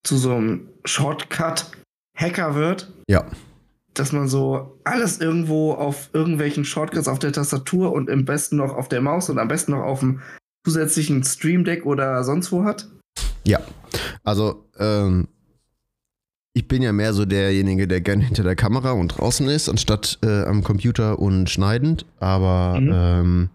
[0.06, 2.92] zu so einem Shortcut-Hacker wird?
[3.08, 3.24] Ja.
[3.94, 8.74] Dass man so alles irgendwo auf irgendwelchen Shortcuts auf der Tastatur und im besten noch
[8.74, 10.20] auf der Maus und am besten noch auf dem
[10.66, 12.88] zusätzlichen Stream Deck oder sonst wo hat?
[13.44, 13.60] Ja.
[14.24, 15.28] Also, ähm,
[16.54, 20.18] ich bin ja mehr so derjenige, der gern hinter der Kamera und draußen ist, anstatt
[20.24, 22.04] äh, am Computer und schneidend.
[22.18, 22.90] Aber Mhm.
[22.92, 23.50] ähm,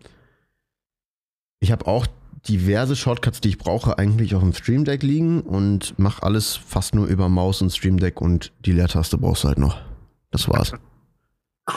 [1.60, 2.08] ich habe auch
[2.48, 6.96] diverse Shortcuts, die ich brauche, eigentlich auf dem Stream Deck liegen und mache alles fast
[6.96, 9.82] nur über Maus und Stream Deck und die Leertaste brauchst du halt noch.
[10.32, 10.72] Das war's.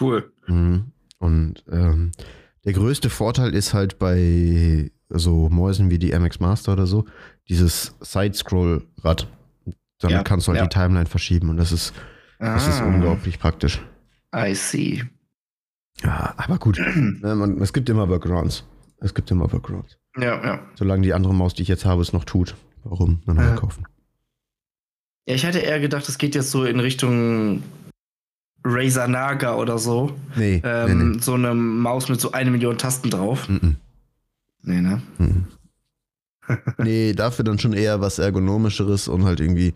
[0.00, 0.30] Cool.
[0.46, 0.92] Mhm.
[1.18, 2.12] Und ähm,
[2.64, 7.04] der größte Vorteil ist halt bei so Mäusen wie die MX Master oder so,
[7.48, 9.26] dieses Side-Scroll-Rad.
[10.00, 10.66] Damit Ja, kannst du halt ja.
[10.66, 11.94] die Timeline verschieben und das ist,
[12.38, 13.80] das ist Ah, unglaublich praktisch.
[14.34, 15.04] I see.
[16.02, 16.78] Ja, aber gut.
[16.96, 18.64] ne, man, es gibt immer Workarounds.
[18.98, 19.96] Es gibt immer Workarounds.
[20.18, 20.60] Ja, ja.
[20.74, 22.54] Solange die andere Maus, die ich jetzt habe, es noch tut.
[22.82, 23.22] Warum?
[23.26, 23.44] Dann Ja.
[23.50, 23.54] ja.
[23.56, 23.86] kaufen.
[25.26, 27.62] Ja, ich hatte eher gedacht, es geht jetzt so in Richtung
[28.64, 30.12] Razer Naga oder so.
[30.36, 33.48] Nee, Ähm, nee, So eine Maus mit so eine Million Tasten drauf.
[33.48, 33.58] nee.
[33.58, 33.76] Mm
[34.64, 35.02] Nee, ne?
[35.18, 35.44] Mm
[36.78, 39.74] nee, dafür dann schon eher was Ergonomischeres und halt irgendwie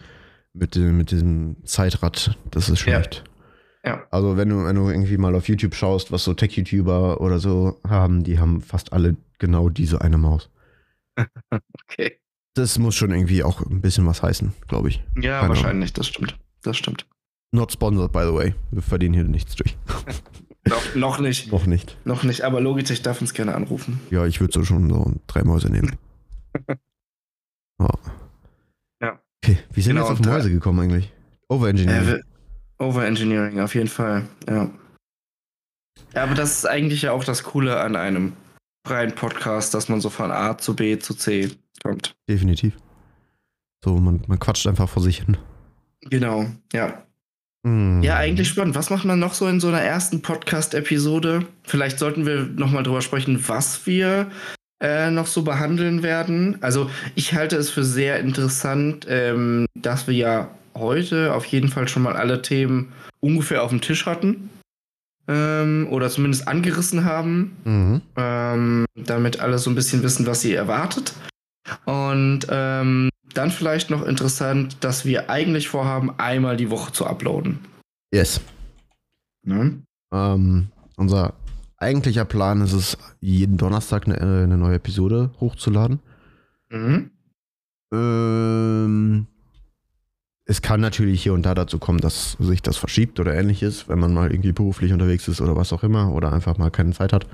[0.53, 2.37] mit dem, mit diesem Zeitrad.
[2.51, 3.25] Das ist schlecht.
[3.85, 3.91] Ja.
[3.91, 4.07] ja.
[4.11, 7.81] Also wenn du, wenn du irgendwie mal auf YouTube schaust, was so Tech-YouTuber oder so
[7.87, 10.51] haben, die haben fast alle genau diese eine Maus.
[11.51, 12.19] okay.
[12.55, 15.03] Das muss schon irgendwie auch ein bisschen was heißen, glaube ich.
[15.17, 15.95] Ja, Keine wahrscheinlich, Ahnung.
[15.95, 16.37] das stimmt.
[16.63, 17.07] Das stimmt.
[17.53, 18.55] Not sponsored, by the way.
[18.73, 19.77] Wir verdienen hier nichts durch.
[20.69, 21.53] noch, noch nicht.
[21.53, 21.97] noch nicht.
[22.05, 24.01] Noch nicht, aber Logitech darf uns gerne anrufen.
[24.11, 25.97] Ja, ich würde so schon so drei Mäuse nehmen.
[27.79, 27.89] oh.
[29.01, 29.21] Ja.
[29.43, 31.13] Okay, wie sind genau, wir jetzt auf Mäuse gekommen eigentlich?
[31.49, 32.21] Overengineering.
[32.21, 34.71] Äh, Overengineering, auf jeden Fall, ja.
[36.15, 38.33] Ja, aber das ist eigentlich ja auch das Coole an einem
[38.87, 41.51] freien Podcast, dass man so von A zu B zu C
[41.83, 42.15] kommt.
[42.29, 42.77] Definitiv.
[43.85, 45.37] So, man, man quatscht einfach vor sich hin.
[46.03, 47.05] Genau, ja.
[47.69, 48.03] Mm.
[48.03, 48.75] Ja, eigentlich spannend.
[48.75, 51.47] Was macht man noch so in so einer ersten Podcast-Episode?
[51.65, 54.31] Vielleicht sollten wir nochmal drüber sprechen, was wir
[54.81, 56.59] äh, noch so behandeln werden.
[56.61, 61.89] Also, ich halte es für sehr interessant, ähm, dass wir ja heute auf jeden Fall
[61.89, 64.51] schon mal alle Themen ungefähr auf dem Tisch hatten.
[65.27, 68.01] Ähm, oder zumindest angerissen haben, mhm.
[68.17, 71.13] ähm, damit alle so ein bisschen wissen, was sie erwartet.
[71.85, 77.61] Und ähm, dann vielleicht noch interessant, dass wir eigentlich vorhaben, einmal die Woche zu uploaden.
[78.13, 78.41] Yes.
[79.45, 79.83] Ne?
[80.13, 81.35] Ähm, unser
[81.77, 86.01] eigentlicher Plan ist es, jeden Donnerstag eine, äh, eine neue Episode hochzuladen.
[86.71, 87.11] Mhm.
[87.93, 89.27] Ähm,
[90.45, 93.99] es kann natürlich hier und da dazu kommen, dass sich das verschiebt oder ähnliches, wenn
[93.99, 97.13] man mal irgendwie beruflich unterwegs ist oder was auch immer oder einfach mal keine Zeit
[97.13, 97.27] hat.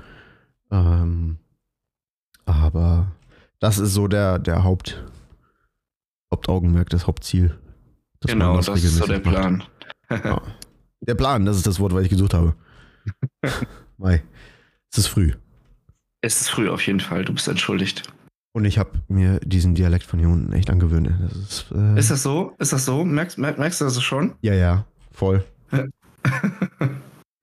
[0.69, 1.37] Ähm,
[2.45, 3.07] aber
[3.59, 5.03] das ist so der, der Haupt,
[6.35, 7.57] Hauptaugenmerk, das Hauptziel.
[8.25, 9.63] Genau, das, das ist so der Plan.
[10.09, 10.41] ja.
[10.99, 12.55] Der Plan, das ist das Wort, was ich gesucht habe.
[13.97, 14.21] Mai.
[14.91, 15.31] Es ist früh.
[16.19, 18.03] Es ist früh auf jeden Fall, du bist entschuldigt.
[18.53, 21.09] Und ich habe mir diesen Dialekt von hier unten echt angewöhnt.
[21.21, 22.53] Das ist, äh ist, das so?
[22.57, 23.05] Ist das so?
[23.05, 24.33] Merkst, merkst du das schon?
[24.41, 25.45] Ja, ja, voll.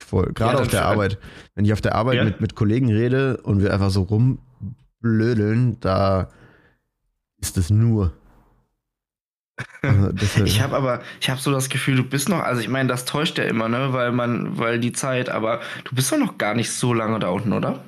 [0.04, 0.32] voll.
[0.34, 1.18] Gerade ja, auf der Arbeit.
[1.54, 2.24] Wenn ich auf der Arbeit ja?
[2.24, 6.28] mit, mit Kollegen rede und wir einfach so rumblödeln, da
[7.40, 8.12] ist es nur
[9.82, 10.12] also
[10.44, 13.04] ich habe aber, ich habe so das Gefühl, du bist noch, also ich meine, das
[13.04, 16.54] täuscht ja immer, ne, weil man, weil die Zeit, aber du bist doch noch gar
[16.54, 17.84] nicht so lange da unten, oder?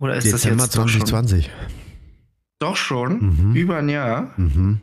[0.00, 1.50] Oder ist Dezember das jetzt 2020?
[2.58, 3.18] Doch schon?
[3.18, 3.50] Doch schon?
[3.50, 3.54] Mhm.
[3.54, 4.32] Über ein Jahr?
[4.36, 4.80] Mhm.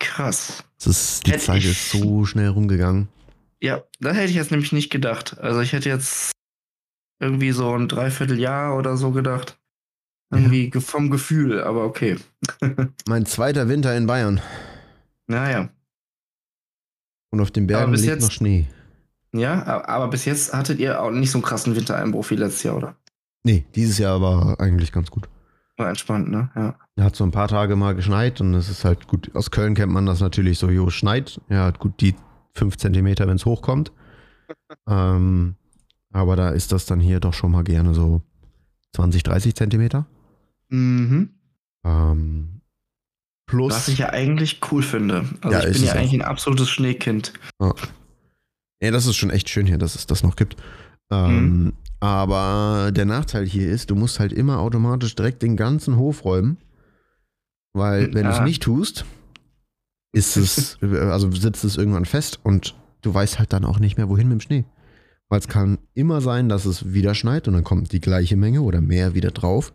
[0.00, 0.64] Krass.
[0.84, 3.08] Ist, die hätte Zeit ich, ist so schnell rumgegangen.
[3.60, 5.36] Ja, das hätte ich jetzt nämlich nicht gedacht.
[5.40, 6.30] Also ich hätte jetzt
[7.20, 9.57] irgendwie so ein Dreivierteljahr oder so gedacht.
[10.30, 10.80] Irgendwie ja.
[10.80, 12.16] vom Gefühl, aber okay.
[13.06, 14.40] mein zweiter Winter in Bayern.
[15.26, 15.70] Naja.
[17.30, 18.66] Und auf den Bergen liegt jetzt, noch Schnee.
[19.32, 22.76] Ja, aber bis jetzt hattet ihr auch nicht so einen krassen Wintereinbruch wie letztes Jahr,
[22.76, 22.96] oder?
[23.42, 25.28] Nee, dieses Jahr war eigentlich ganz gut.
[25.76, 26.50] War entspannt, ne?
[26.56, 27.04] Ja.
[27.04, 29.30] Hat so ein paar Tage mal geschneit und es ist halt gut.
[29.34, 31.40] Aus Köln kennt man das natürlich so, jo, schneit.
[31.48, 32.16] Ja, gut die
[32.54, 33.92] 5 Zentimeter, wenn es hochkommt.
[34.88, 35.54] ähm,
[36.10, 38.22] aber da ist das dann hier doch schon mal gerne so
[38.96, 40.06] 20, 30 Zentimeter.
[40.68, 41.30] Mhm.
[41.84, 42.60] Ähm,
[43.46, 43.72] plus.
[43.72, 45.24] Was ich ja eigentlich cool finde.
[45.40, 47.32] Also ja, ich bin ja eigentlich ein absolutes Schneekind.
[47.60, 47.74] Ja.
[48.82, 50.56] ja, das ist schon echt schön hier, dass es das noch gibt.
[51.10, 51.72] Ähm, mhm.
[52.00, 56.58] Aber der Nachteil hier ist, du musst halt immer automatisch direkt den ganzen Hof räumen.
[57.74, 58.30] Weil, wenn ja.
[58.30, 59.04] du es nicht tust,
[60.12, 64.08] ist es, also sitzt es irgendwann fest und du weißt halt dann auch nicht mehr,
[64.08, 64.64] wohin mit dem Schnee.
[65.28, 68.62] Weil es kann immer sein, dass es wieder schneit und dann kommt die gleiche Menge
[68.62, 69.74] oder mehr wieder drauf.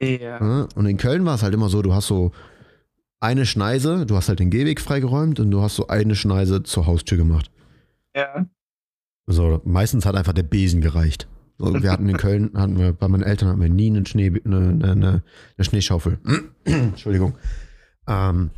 [0.00, 0.68] Ja.
[0.74, 2.32] Und in Köln war es halt immer so, du hast so
[3.20, 6.86] eine Schneise, du hast halt den Gehweg freigeräumt und du hast so eine Schneise zur
[6.86, 7.50] Haustür gemacht.
[8.14, 8.46] Ja.
[9.26, 11.26] So, meistens hat einfach der Besen gereicht.
[11.58, 14.32] So, wir hatten in Köln, hatten wir, bei meinen Eltern hatten wir nie eine, Schnee,
[14.44, 15.22] eine, eine,
[15.56, 16.18] eine Schneeschaufel.
[16.64, 17.36] Entschuldigung.
[18.06, 18.50] Ähm,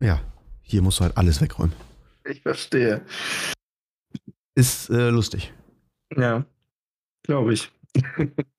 [0.00, 0.20] ja,
[0.62, 1.74] hier musst du halt alles wegräumen.
[2.28, 3.02] Ich verstehe.
[4.54, 5.52] Ist äh, lustig.
[6.16, 6.44] Ja,
[7.22, 7.70] glaube ich.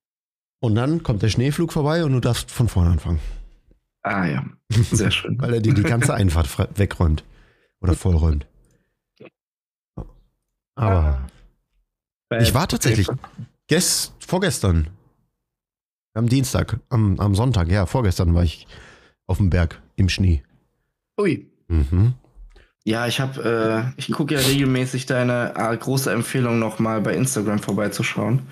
[0.66, 3.20] Und dann kommt der Schneeflug vorbei und du darfst von vorne anfangen.
[4.02, 5.40] Ah ja, sehr schön.
[5.40, 6.50] Weil er dir die ganze Einfahrt
[6.80, 7.24] wegräumt.
[7.82, 8.48] Oder vollräumt.
[10.74, 11.30] Aber
[12.32, 12.38] ah.
[12.40, 13.08] ich war tatsächlich
[13.68, 14.88] gest, vorgestern,
[16.16, 18.66] am Dienstag, am, am Sonntag, ja, vorgestern war ich
[19.28, 20.42] auf dem Berg im Schnee.
[21.22, 21.48] Ui.
[21.68, 22.16] Mhm.
[22.86, 27.60] Ja, ich habe, äh, ich gucke ja regelmäßig deine äh, große Empfehlung nochmal bei Instagram
[27.60, 28.48] vorbeizuschauen.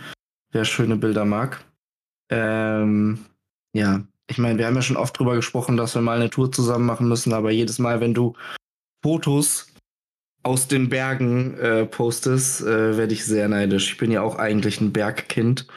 [0.52, 1.66] Wer schöne Bilder mag.
[2.34, 3.26] Ähm,
[3.76, 6.52] ja, ich meine, wir haben ja schon oft drüber gesprochen, dass wir mal eine Tour
[6.52, 8.34] zusammen machen müssen, aber jedes Mal, wenn du
[9.04, 9.68] Fotos
[10.44, 13.94] aus den Bergen äh, postest, äh, werde ich sehr neidisch.
[13.94, 15.68] Ich bin ja auch eigentlich ein Bergkind.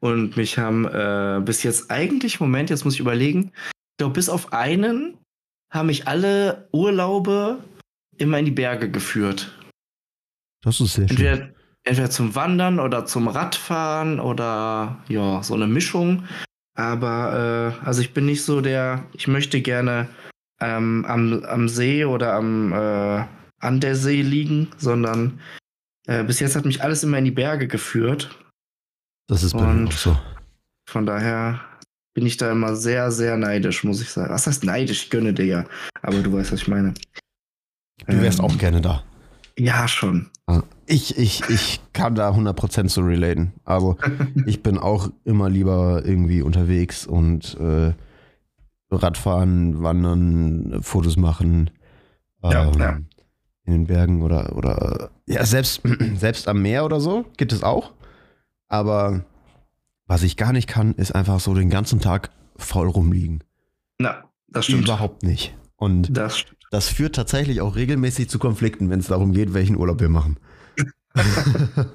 [0.00, 4.28] Und mich haben äh, bis jetzt eigentlich, Moment, jetzt muss ich überlegen, ich glaube, bis
[4.28, 5.16] auf einen
[5.72, 7.62] haben mich alle Urlaube
[8.16, 9.56] immer in die Berge geführt.
[10.62, 11.16] Das ist sehr schön.
[11.16, 11.54] Entweder,
[11.88, 16.24] entweder zum Wandern oder zum Radfahren oder ja, so eine Mischung.
[16.76, 20.08] Aber äh, also ich bin nicht so der, ich möchte gerne
[20.60, 23.24] ähm, am, am See oder am äh,
[23.60, 25.40] an der See liegen, sondern
[26.06, 28.30] äh, bis jetzt hat mich alles immer in die Berge geführt.
[29.28, 30.16] Das ist bei mir Und- auch so.
[30.88, 31.60] Von daher
[32.14, 34.32] bin ich da immer sehr, sehr neidisch, muss ich sagen.
[34.32, 35.02] Was heißt neidisch?
[35.04, 35.64] Ich gönne dir ja.
[36.02, 36.94] Aber du weißt, was ich meine.
[38.06, 39.02] Du wärst Ähm, auch gerne da.
[39.58, 40.30] Ja, schon.
[40.86, 43.52] Ich, ich, ich kann da 100% so relaten.
[43.64, 43.96] Aber
[44.46, 47.92] ich bin auch immer lieber irgendwie unterwegs und äh,
[48.90, 51.70] Radfahren, Wandern, Fotos machen.
[52.42, 52.98] Ja, ähm, ja.
[53.64, 55.82] In den Bergen oder, oder ja, selbst,
[56.16, 57.92] selbst am Meer oder so gibt es auch.
[58.68, 59.24] Aber
[60.06, 63.44] was ich gar nicht kann, ist einfach so den ganzen Tag faul rumliegen.
[63.98, 64.84] Na, das stimmt.
[64.84, 65.54] Überhaupt nicht.
[65.78, 70.00] Und Das das führt tatsächlich auch regelmäßig zu Konflikten, wenn es darum geht, welchen Urlaub
[70.00, 70.38] wir machen.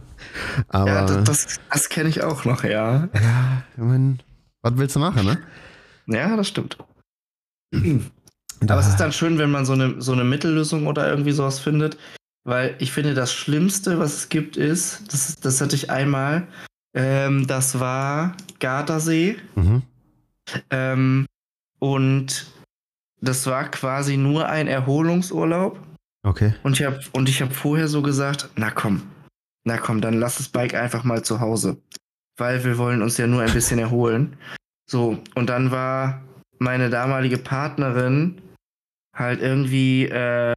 [0.70, 3.08] Aber Ja, das, das, das kenne ich auch noch, ja.
[3.14, 4.20] ja, ich mein,
[4.62, 5.38] was willst du machen, ne?
[6.08, 6.78] Ja, das stimmt.
[8.62, 11.60] Aber es ist dann schön, wenn man so eine, so eine Mittellösung oder irgendwie sowas
[11.60, 11.98] findet.
[12.46, 16.48] Weil ich finde, das Schlimmste, was es gibt, ist, das, das hatte ich einmal,
[16.94, 19.38] ähm, das war Gardasee.
[19.56, 19.82] Mhm.
[20.70, 21.26] Ähm,
[21.80, 22.48] und
[23.24, 25.80] das war quasi nur ein Erholungsurlaub.
[26.26, 26.54] Okay.
[26.64, 29.02] Und ich habe und ich habe vorher so gesagt, na komm,
[29.66, 31.78] na komm, dann lass das Bike einfach mal zu Hause,
[32.38, 34.36] weil wir wollen uns ja nur ein bisschen erholen.
[34.90, 36.22] So und dann war
[36.60, 38.42] meine damalige Partnerin
[39.16, 40.54] halt irgendwie äh,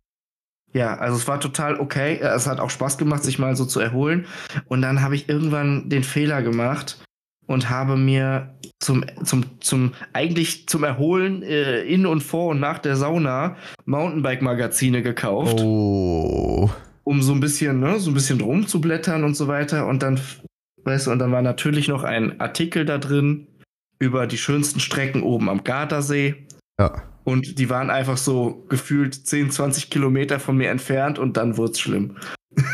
[0.72, 2.18] ja, also es war total okay.
[2.18, 4.26] Es hat auch Spaß gemacht, sich mal so zu erholen.
[4.66, 6.98] Und dann habe ich irgendwann den Fehler gemacht
[7.46, 12.78] und habe mir zum, zum, zum, eigentlich zum Erholen äh, in und vor und nach
[12.78, 16.70] der Sauna Mountainbike-Magazine gekauft, Oh.
[17.04, 19.86] um so ein bisschen, ne, so ein bisschen drum zu blättern und so weiter.
[19.86, 20.20] Und dann,
[20.84, 23.46] weißt du, und dann war natürlich noch ein Artikel da drin
[23.98, 26.46] über die schönsten Strecken oben am Gardasee.
[26.78, 27.02] Ja.
[27.24, 31.72] Und die waren einfach so gefühlt 10, 20 Kilometer von mir entfernt und dann wurde
[31.72, 32.16] es schlimm.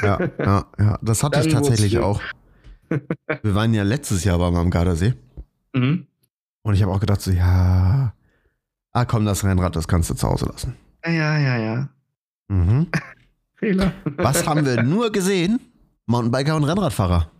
[0.02, 0.98] Ja, ja, ja.
[1.00, 2.20] Das hatte ich tatsächlich auch.
[3.42, 5.14] Wir waren ja letztes Jahr beim am Gardasee
[5.74, 6.06] Mhm.
[6.62, 8.12] und ich habe auch gedacht so, ja,
[8.92, 10.76] ah komm, das Rennrad, das kannst du zu Hause lassen.
[11.04, 11.88] Ja, ja, ja.
[12.48, 12.88] Mhm.
[13.56, 13.92] Fehler.
[14.16, 15.60] Was haben wir nur gesehen?
[16.06, 17.30] Mountainbiker und Rennradfahrer.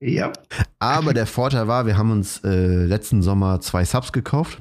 [0.00, 0.32] Ja.
[0.80, 4.60] Aber der Vorteil war, wir haben uns äh, letzten Sommer zwei Subs gekauft.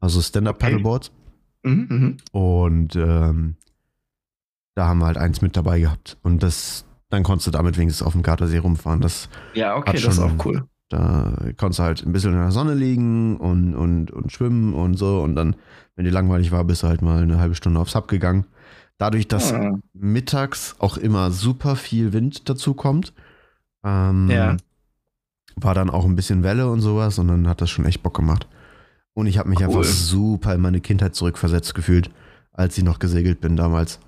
[0.00, 1.12] Also Stand-Up-Paddleboards.
[1.62, 2.16] Mhm, mhm.
[2.32, 3.56] Und ähm,
[4.74, 6.16] da haben wir halt eins mit dabei gehabt.
[6.22, 9.00] Und das, dann konntest du damit wenigstens auf dem Gardasee rumfahren.
[9.00, 10.64] Das, Ja, okay, Hat das ist schon- auch cool.
[10.88, 14.94] da konntest du halt ein bisschen in der Sonne liegen und, und, und schwimmen und
[14.96, 15.20] so.
[15.22, 15.56] Und dann,
[15.96, 18.46] wenn dir langweilig war, bist du halt mal eine halbe Stunde aufs Sub gegangen.
[18.98, 23.12] Dadurch, dass Ah, mittags auch immer super viel Wind dazu kommt,
[23.84, 24.56] ähm, Ja.
[25.56, 28.14] war dann auch ein bisschen Welle und sowas und dann hat das schon echt Bock
[28.14, 28.46] gemacht.
[29.14, 29.66] Und ich habe mich Cool.
[29.66, 32.10] einfach super in meine Kindheit zurückversetzt gefühlt,
[32.52, 33.98] als ich noch gesegelt bin damals.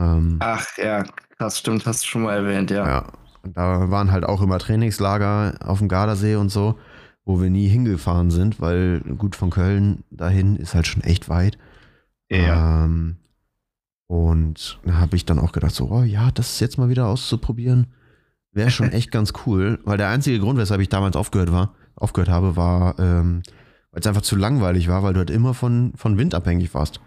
[0.00, 1.04] Ähm, Ach ja,
[1.38, 2.86] das stimmt, hast du schon mal erwähnt, ja.
[2.86, 3.12] ja.
[3.42, 6.78] Und da waren halt auch immer Trainingslager auf dem Gardasee und so,
[7.24, 11.58] wo wir nie hingefahren sind, weil gut von Köln dahin ist halt schon echt weit.
[12.30, 12.84] Ja.
[12.84, 13.16] Ähm,
[14.06, 17.86] und da habe ich dann auch gedacht, so, oh ja, das jetzt mal wieder auszuprobieren,
[18.52, 19.78] wäre schon echt ganz cool.
[19.84, 23.42] Weil der einzige Grund, weshalb ich damals aufgehört war, aufgehört habe, war, ähm,
[23.92, 27.00] weil es einfach zu langweilig war, weil du halt immer von, von Wind abhängig warst.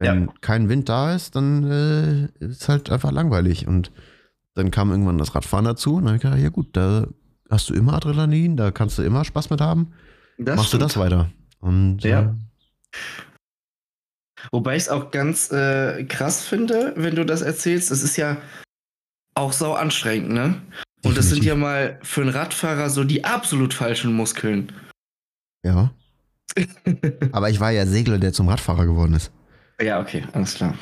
[0.00, 0.32] Wenn Ja.
[0.40, 3.66] kein Wind da ist, dann äh, ist halt einfach langweilig.
[3.68, 3.92] Und
[4.54, 7.06] dann kam irgendwann das Radfahren dazu und dann hab ich gedacht, ja gut, da
[7.50, 9.92] hast du immer Adrenalin, da kannst du immer Spaß mit haben.
[10.38, 10.82] Das Machst stimmt.
[10.82, 11.30] du das weiter.
[11.60, 12.20] Und Ja.
[12.22, 12.34] äh,
[14.52, 17.90] Wobei ich es auch ganz äh, krass finde, wenn du das erzählst.
[17.90, 18.38] Es ist ja
[19.34, 20.62] auch sau anstrengend, ne?
[21.04, 24.72] Und das sind ja mal für einen Radfahrer so die absolut falschen Muskeln.
[25.64, 25.90] ja.
[27.32, 29.30] Aber ich war ja Segler, der zum Radfahrer geworden ist.
[29.82, 30.74] Ja, okay, alles klar.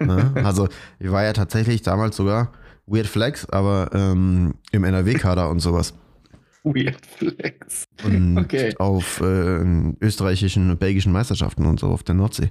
[0.00, 0.32] Ne?
[0.44, 2.52] Also ich war ja tatsächlich damals sogar
[2.86, 5.94] Weird Flex, aber ähm, im NRW-Kader und sowas.
[6.64, 7.84] Weird Flex.
[8.04, 8.74] Und Okay.
[8.78, 9.62] auf äh,
[10.00, 12.48] österreichischen und belgischen Meisterschaften und so auf der Nordsee.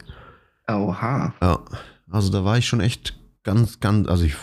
[0.67, 1.33] Oha.
[1.41, 1.59] Ja,
[2.11, 4.35] also da war ich schon echt ganz, ganz, also ich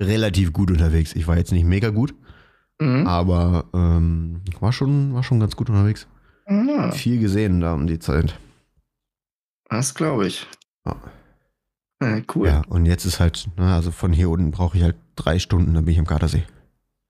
[0.00, 1.14] relativ gut unterwegs.
[1.14, 2.14] Ich war jetzt nicht mega gut,
[2.80, 3.06] Mhm.
[3.06, 6.06] aber ähm, war schon, war schon ganz gut unterwegs.
[6.46, 8.38] Ah, Viel gesehen da um die Zeit.
[9.72, 10.46] Das glaube ich.
[10.86, 10.96] Ja.
[12.02, 12.48] Ja, cool.
[12.48, 15.74] Ja, und jetzt ist halt, na, also von hier unten brauche ich halt drei Stunden,
[15.74, 16.44] dann bin ich am Gardasee.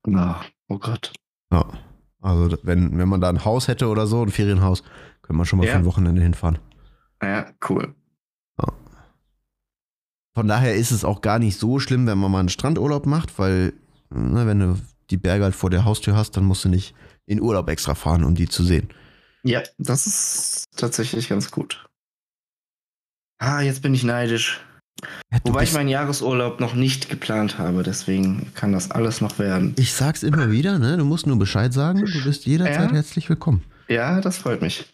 [0.06, 1.12] Na, oh Gott.
[1.50, 1.66] Ja.
[2.20, 4.82] Also wenn, wenn man da ein Haus hätte oder so, ein Ferienhaus,
[5.22, 5.72] könnte man schon mal Ja.
[5.72, 6.58] für ein Wochenende hinfahren.
[7.22, 7.94] Ja, cool.
[10.34, 13.38] Von daher ist es auch gar nicht so schlimm, wenn man mal einen Strandurlaub macht,
[13.38, 13.74] weil,
[14.08, 14.78] ne, wenn du
[15.10, 16.94] die Berge halt vor der Haustür hast, dann musst du nicht
[17.26, 18.88] in Urlaub extra fahren, um die zu sehen.
[19.42, 21.86] Ja, das ist tatsächlich ganz gut.
[23.44, 24.60] Ah, jetzt bin ich neidisch.
[25.32, 29.74] Ja, Wobei ich meinen Jahresurlaub noch nicht geplant habe, deswegen kann das alles noch werden.
[29.76, 30.96] ich sag's immer wieder, ne?
[30.96, 32.96] Du musst nur Bescheid sagen, du bist jederzeit Ja.
[32.96, 33.64] herzlich willkommen.
[33.88, 34.84] Ja, das freut mich.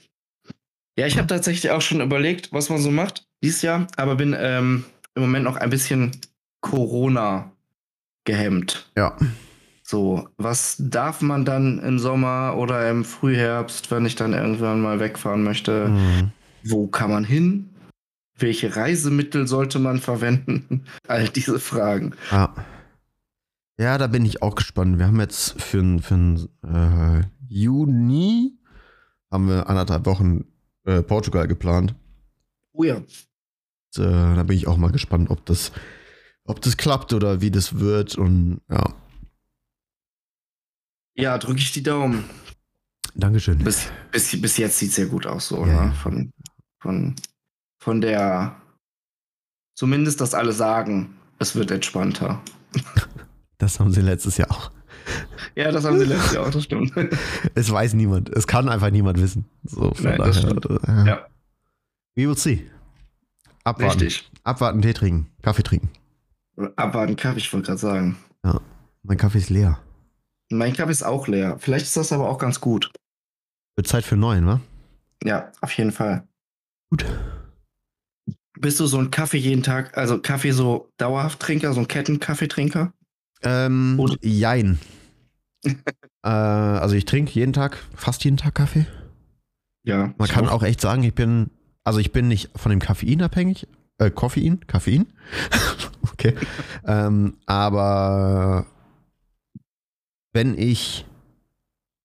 [0.99, 4.35] Ja, ich habe tatsächlich auch schon überlegt, was man so macht dieses Jahr, aber bin
[4.39, 4.85] ähm,
[5.15, 6.13] im Moment noch ein bisschen
[6.63, 7.53] Corona
[8.25, 8.91] gehemmt.
[8.97, 9.15] Ja.
[9.83, 15.01] So, was darf man dann im Sommer oder im Frühherbst, wenn ich dann irgendwann mal
[15.01, 15.89] wegfahren möchte?
[15.89, 16.31] Mhm.
[16.65, 17.69] Wo kann man hin?
[18.39, 20.85] Welche Reisemittel sollte man verwenden?
[21.09, 22.15] All diese Fragen.
[22.31, 22.55] Ja.
[23.81, 24.99] Ja, da bin ich auch gespannt.
[24.99, 28.59] Wir haben jetzt für, n- für n, äh, Juni
[29.31, 30.45] haben wir anderthalb Wochen
[30.85, 31.95] äh, Portugal geplant.
[32.73, 32.97] Oh ja.
[32.97, 33.07] Und,
[33.99, 35.71] äh, da bin ich auch mal gespannt, ob das,
[36.45, 38.17] ob das klappt oder wie das wird.
[38.17, 38.95] Und ja,
[41.15, 42.25] Ja, drücke ich die Daumen.
[43.15, 43.59] Dankeschön.
[43.59, 45.87] Bis, bis, bis jetzt sieht es sehr gut aus, so, Ja.
[45.87, 45.93] ne?
[46.03, 46.33] Von,
[46.81, 47.17] von,
[47.79, 48.57] von der.
[49.75, 52.41] Zumindest, dass alle sagen, es wird entspannter.
[53.61, 54.71] Das haben sie letztes Jahr auch.
[55.57, 56.93] Ja, das haben sie letztes Jahr auch, das stimmt.
[57.57, 58.29] Es weiß niemand.
[58.31, 59.47] Es kann einfach niemand wissen.
[59.65, 61.27] So, von Nein, das daher, äh, Ja.
[62.15, 62.71] We will see.
[63.65, 63.99] Abwarten.
[64.01, 64.31] Richtig.
[64.45, 65.91] Abwarten, Tee trinken, Kaffee trinken.
[66.77, 68.17] Abwarten Kaffee, ich wollte gerade sagen.
[69.03, 69.81] Mein Kaffee ist leer.
[70.51, 71.57] Mein Kaffee ist auch leer.
[71.59, 72.93] Vielleicht ist das aber auch ganz gut.
[73.77, 74.61] Wird Zeit für einen neuen, wa?
[75.25, 76.27] Ja, auf jeden Fall.
[76.91, 77.05] Gut.
[78.61, 82.93] Bist du so ein Kaffee jeden Tag, also Kaffee so dauerhaft Trinker, so ein Kettenkaffeetrinker?
[83.43, 84.79] Ähm, Und- jein.
[85.65, 88.87] äh, also ich trinke jeden Tag, fast jeden Tag Kaffee.
[89.85, 90.13] Ja.
[90.19, 91.51] Man kann auch echt sagen, ich bin,
[91.85, 93.67] also ich bin nicht von dem Koffein abhängig.
[93.99, 94.67] Äh, Koffein?
[94.67, 95.07] Koffein?
[96.13, 96.35] okay.
[96.85, 98.67] ähm, aber
[100.33, 101.05] wenn ich,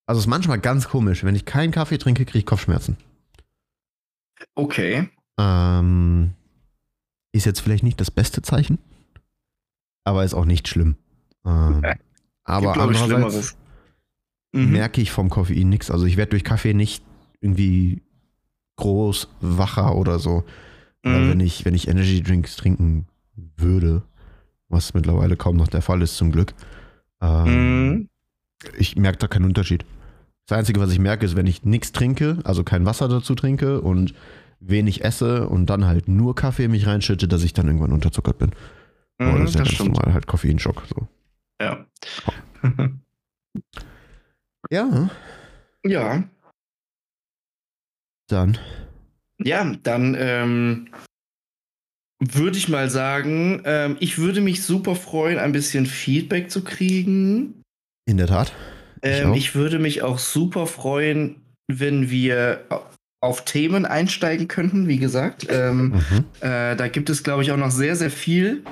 [0.05, 2.97] also es ist manchmal ganz komisch, wenn ich keinen Kaffee trinke, kriege ich Kopfschmerzen.
[4.55, 5.09] Okay.
[5.37, 6.33] Ähm,
[7.33, 8.77] ist jetzt vielleicht nicht das beste Zeichen,
[10.05, 10.95] aber ist auch nicht schlimm.
[11.45, 11.95] Ähm, Ja,
[12.45, 13.57] aber andererseits.
[14.53, 14.71] Mhm.
[14.71, 15.89] merke ich vom Koffein nichts.
[15.91, 17.03] Also ich werde durch Kaffee nicht
[17.41, 18.03] irgendwie
[18.77, 20.43] groß wacher oder so.
[21.05, 21.29] Mhm.
[21.29, 23.07] wenn ich, wenn ich Energy Drinks trinken
[23.57, 24.03] würde,
[24.69, 26.53] was mittlerweile kaum noch der Fall ist zum Glück,
[27.21, 28.09] ähm, Mhm.
[28.77, 29.85] ich merke da keinen Unterschied.
[30.47, 33.81] Das Einzige, was ich merke, ist, wenn ich nichts trinke, also kein Wasser dazu trinke
[33.81, 34.13] und
[34.67, 38.51] wenig esse und dann halt nur Kaffee mich reinschütte, dass ich dann irgendwann unterzuckert bin.
[39.19, 39.93] Mhm, das ist ja das ganz stimmt.
[39.93, 40.83] normal, halt Koffeinschock.
[40.87, 41.07] So.
[41.61, 41.85] Ja.
[44.69, 45.09] Ja,
[45.85, 46.23] ja.
[48.27, 48.57] dann.
[49.39, 50.89] Ja, dann ähm,
[52.19, 57.61] würde ich mal sagen, ähm, ich würde mich super freuen, ein bisschen Feedback zu kriegen.
[58.05, 58.53] In der Tat.
[59.01, 62.65] Ich Ähm, ich würde mich auch super freuen, wenn wir
[63.23, 65.47] auf Themen einsteigen könnten, wie gesagt.
[65.49, 66.25] Ähm, Mhm.
[66.41, 68.63] äh, da gibt es, glaube ich, auch noch sehr, sehr viel.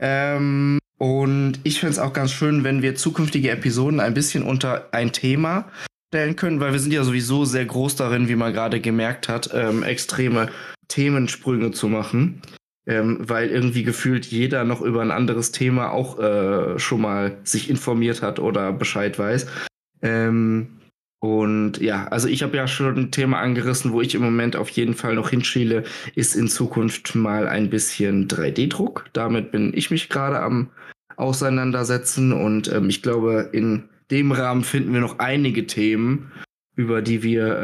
[0.00, 4.88] Ähm, und ich fände es auch ganz schön, wenn wir zukünftige Episoden ein bisschen unter
[4.92, 5.66] ein Thema
[6.08, 9.50] stellen können, weil wir sind ja sowieso sehr groß darin, wie man gerade gemerkt hat,
[9.52, 10.48] ähm, extreme
[10.88, 12.40] Themensprünge zu machen.
[12.86, 17.68] Ähm, weil irgendwie gefühlt jeder noch über ein anderes Thema auch äh, schon mal sich
[17.68, 19.46] informiert hat oder Bescheid weiß.
[20.00, 20.77] Ähm,
[21.20, 24.68] und ja, also ich habe ja schon ein Thema angerissen, wo ich im Moment auf
[24.70, 25.82] jeden Fall noch hinschiele,
[26.14, 29.06] ist in Zukunft mal ein bisschen 3D-Druck.
[29.12, 30.70] Damit bin ich mich gerade am
[31.16, 36.30] Auseinandersetzen und ähm, ich glaube, in dem Rahmen finden wir noch einige Themen,
[36.76, 37.58] über die wir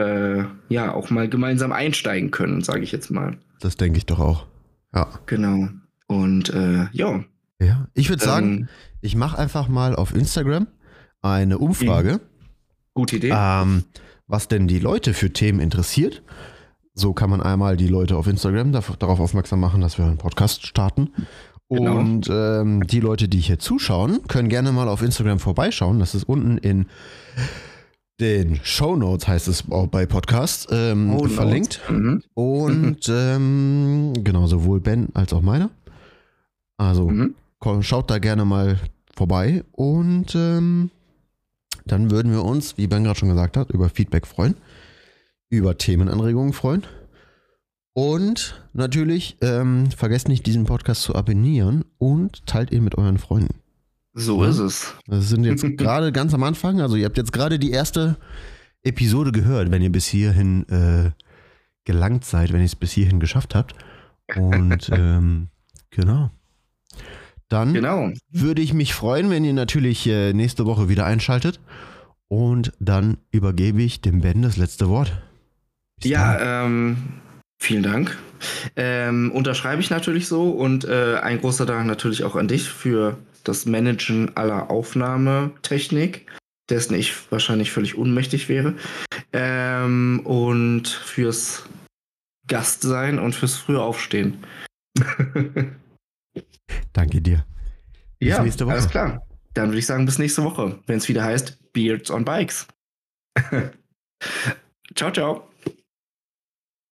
[0.69, 3.39] äh, ja auch mal gemeinsam einsteigen können, sage ich jetzt mal.
[3.61, 4.47] Das denke ich doch auch.
[4.93, 5.09] Ja.
[5.27, 5.69] Genau.
[6.09, 7.25] Und äh, ja.
[7.61, 7.87] ja.
[7.95, 8.69] Ich würde sagen, ähm,
[9.01, 10.67] ich mache einfach mal auf Instagram
[11.23, 12.21] eine Umfrage,
[12.95, 13.33] gute Idee.
[13.37, 13.85] ähm,
[14.27, 16.23] was denn die Leute für Themen interessiert.
[16.95, 20.65] So kann man einmal die Leute auf Instagram darauf aufmerksam machen, dass wir einen Podcast
[20.67, 21.11] starten.
[21.69, 21.97] Genau.
[21.99, 25.99] Und ähm, die Leute, die hier zuschauen, können gerne mal auf Instagram vorbeischauen.
[25.99, 26.87] Das ist unten in
[28.21, 31.81] den Show Notes, heißt es auch bei Podcasts, ähm, Oh, verlinkt.
[31.91, 32.23] Mhm.
[32.35, 35.71] Und ähm, genau, sowohl Ben als auch meiner.
[36.77, 37.35] Also Mhm.
[37.59, 38.79] komm, schaut da gerne mal
[39.17, 40.91] vorbei und ähm,
[41.87, 44.57] dann würden wir uns, wie Ben gerade schon gesagt hat, über Feedback freuen,
[45.49, 46.85] über Themenanregungen freuen.
[47.93, 53.61] Und natürlich ähm, vergesst nicht, diesen Podcast zu abonnieren und teilt ihn mit euren Freunden.
[54.15, 54.51] So ja?
[54.51, 54.95] ist es.
[55.07, 56.81] Wir sind jetzt gerade ganz am Anfang.
[56.81, 58.17] Also ihr habt jetzt gerade die erste
[58.83, 61.11] Episode gehört, wenn ihr bis hierhin äh,
[61.85, 63.75] gelangt seid, wenn ihr es bis hierhin geschafft habt.
[64.37, 65.49] Und ähm,
[65.91, 66.31] genau.
[67.55, 68.11] Dann genau.
[68.33, 71.61] würde ich mich freuen, wenn ihr natürlich äh, nächste Woche wieder einschaltet.
[72.27, 75.23] Und dann übergebe ich dem Ben das letzte Wort.
[76.01, 76.97] Bis ja, ähm,
[77.63, 78.19] vielen Dank.
[78.75, 83.19] Ähm, unterschreibe ich natürlich so und äh, ein großer Dank natürlich auch an dich für
[83.45, 86.27] das Managen aller Aufnahmetechnik,
[86.69, 88.75] dessen ich wahrscheinlich völlig unmächtig wäre.
[89.33, 91.63] Ähm, und fürs
[92.49, 94.39] Gastsein und fürs frühe Aufstehen.
[96.93, 97.45] Danke dir.
[98.19, 98.75] Bis ja, nächste Woche.
[98.75, 99.27] alles klar.
[99.55, 102.67] Dann würde ich sagen, bis nächste Woche, wenn es wieder heißt Beards on Bikes.
[104.95, 105.49] ciao, ciao.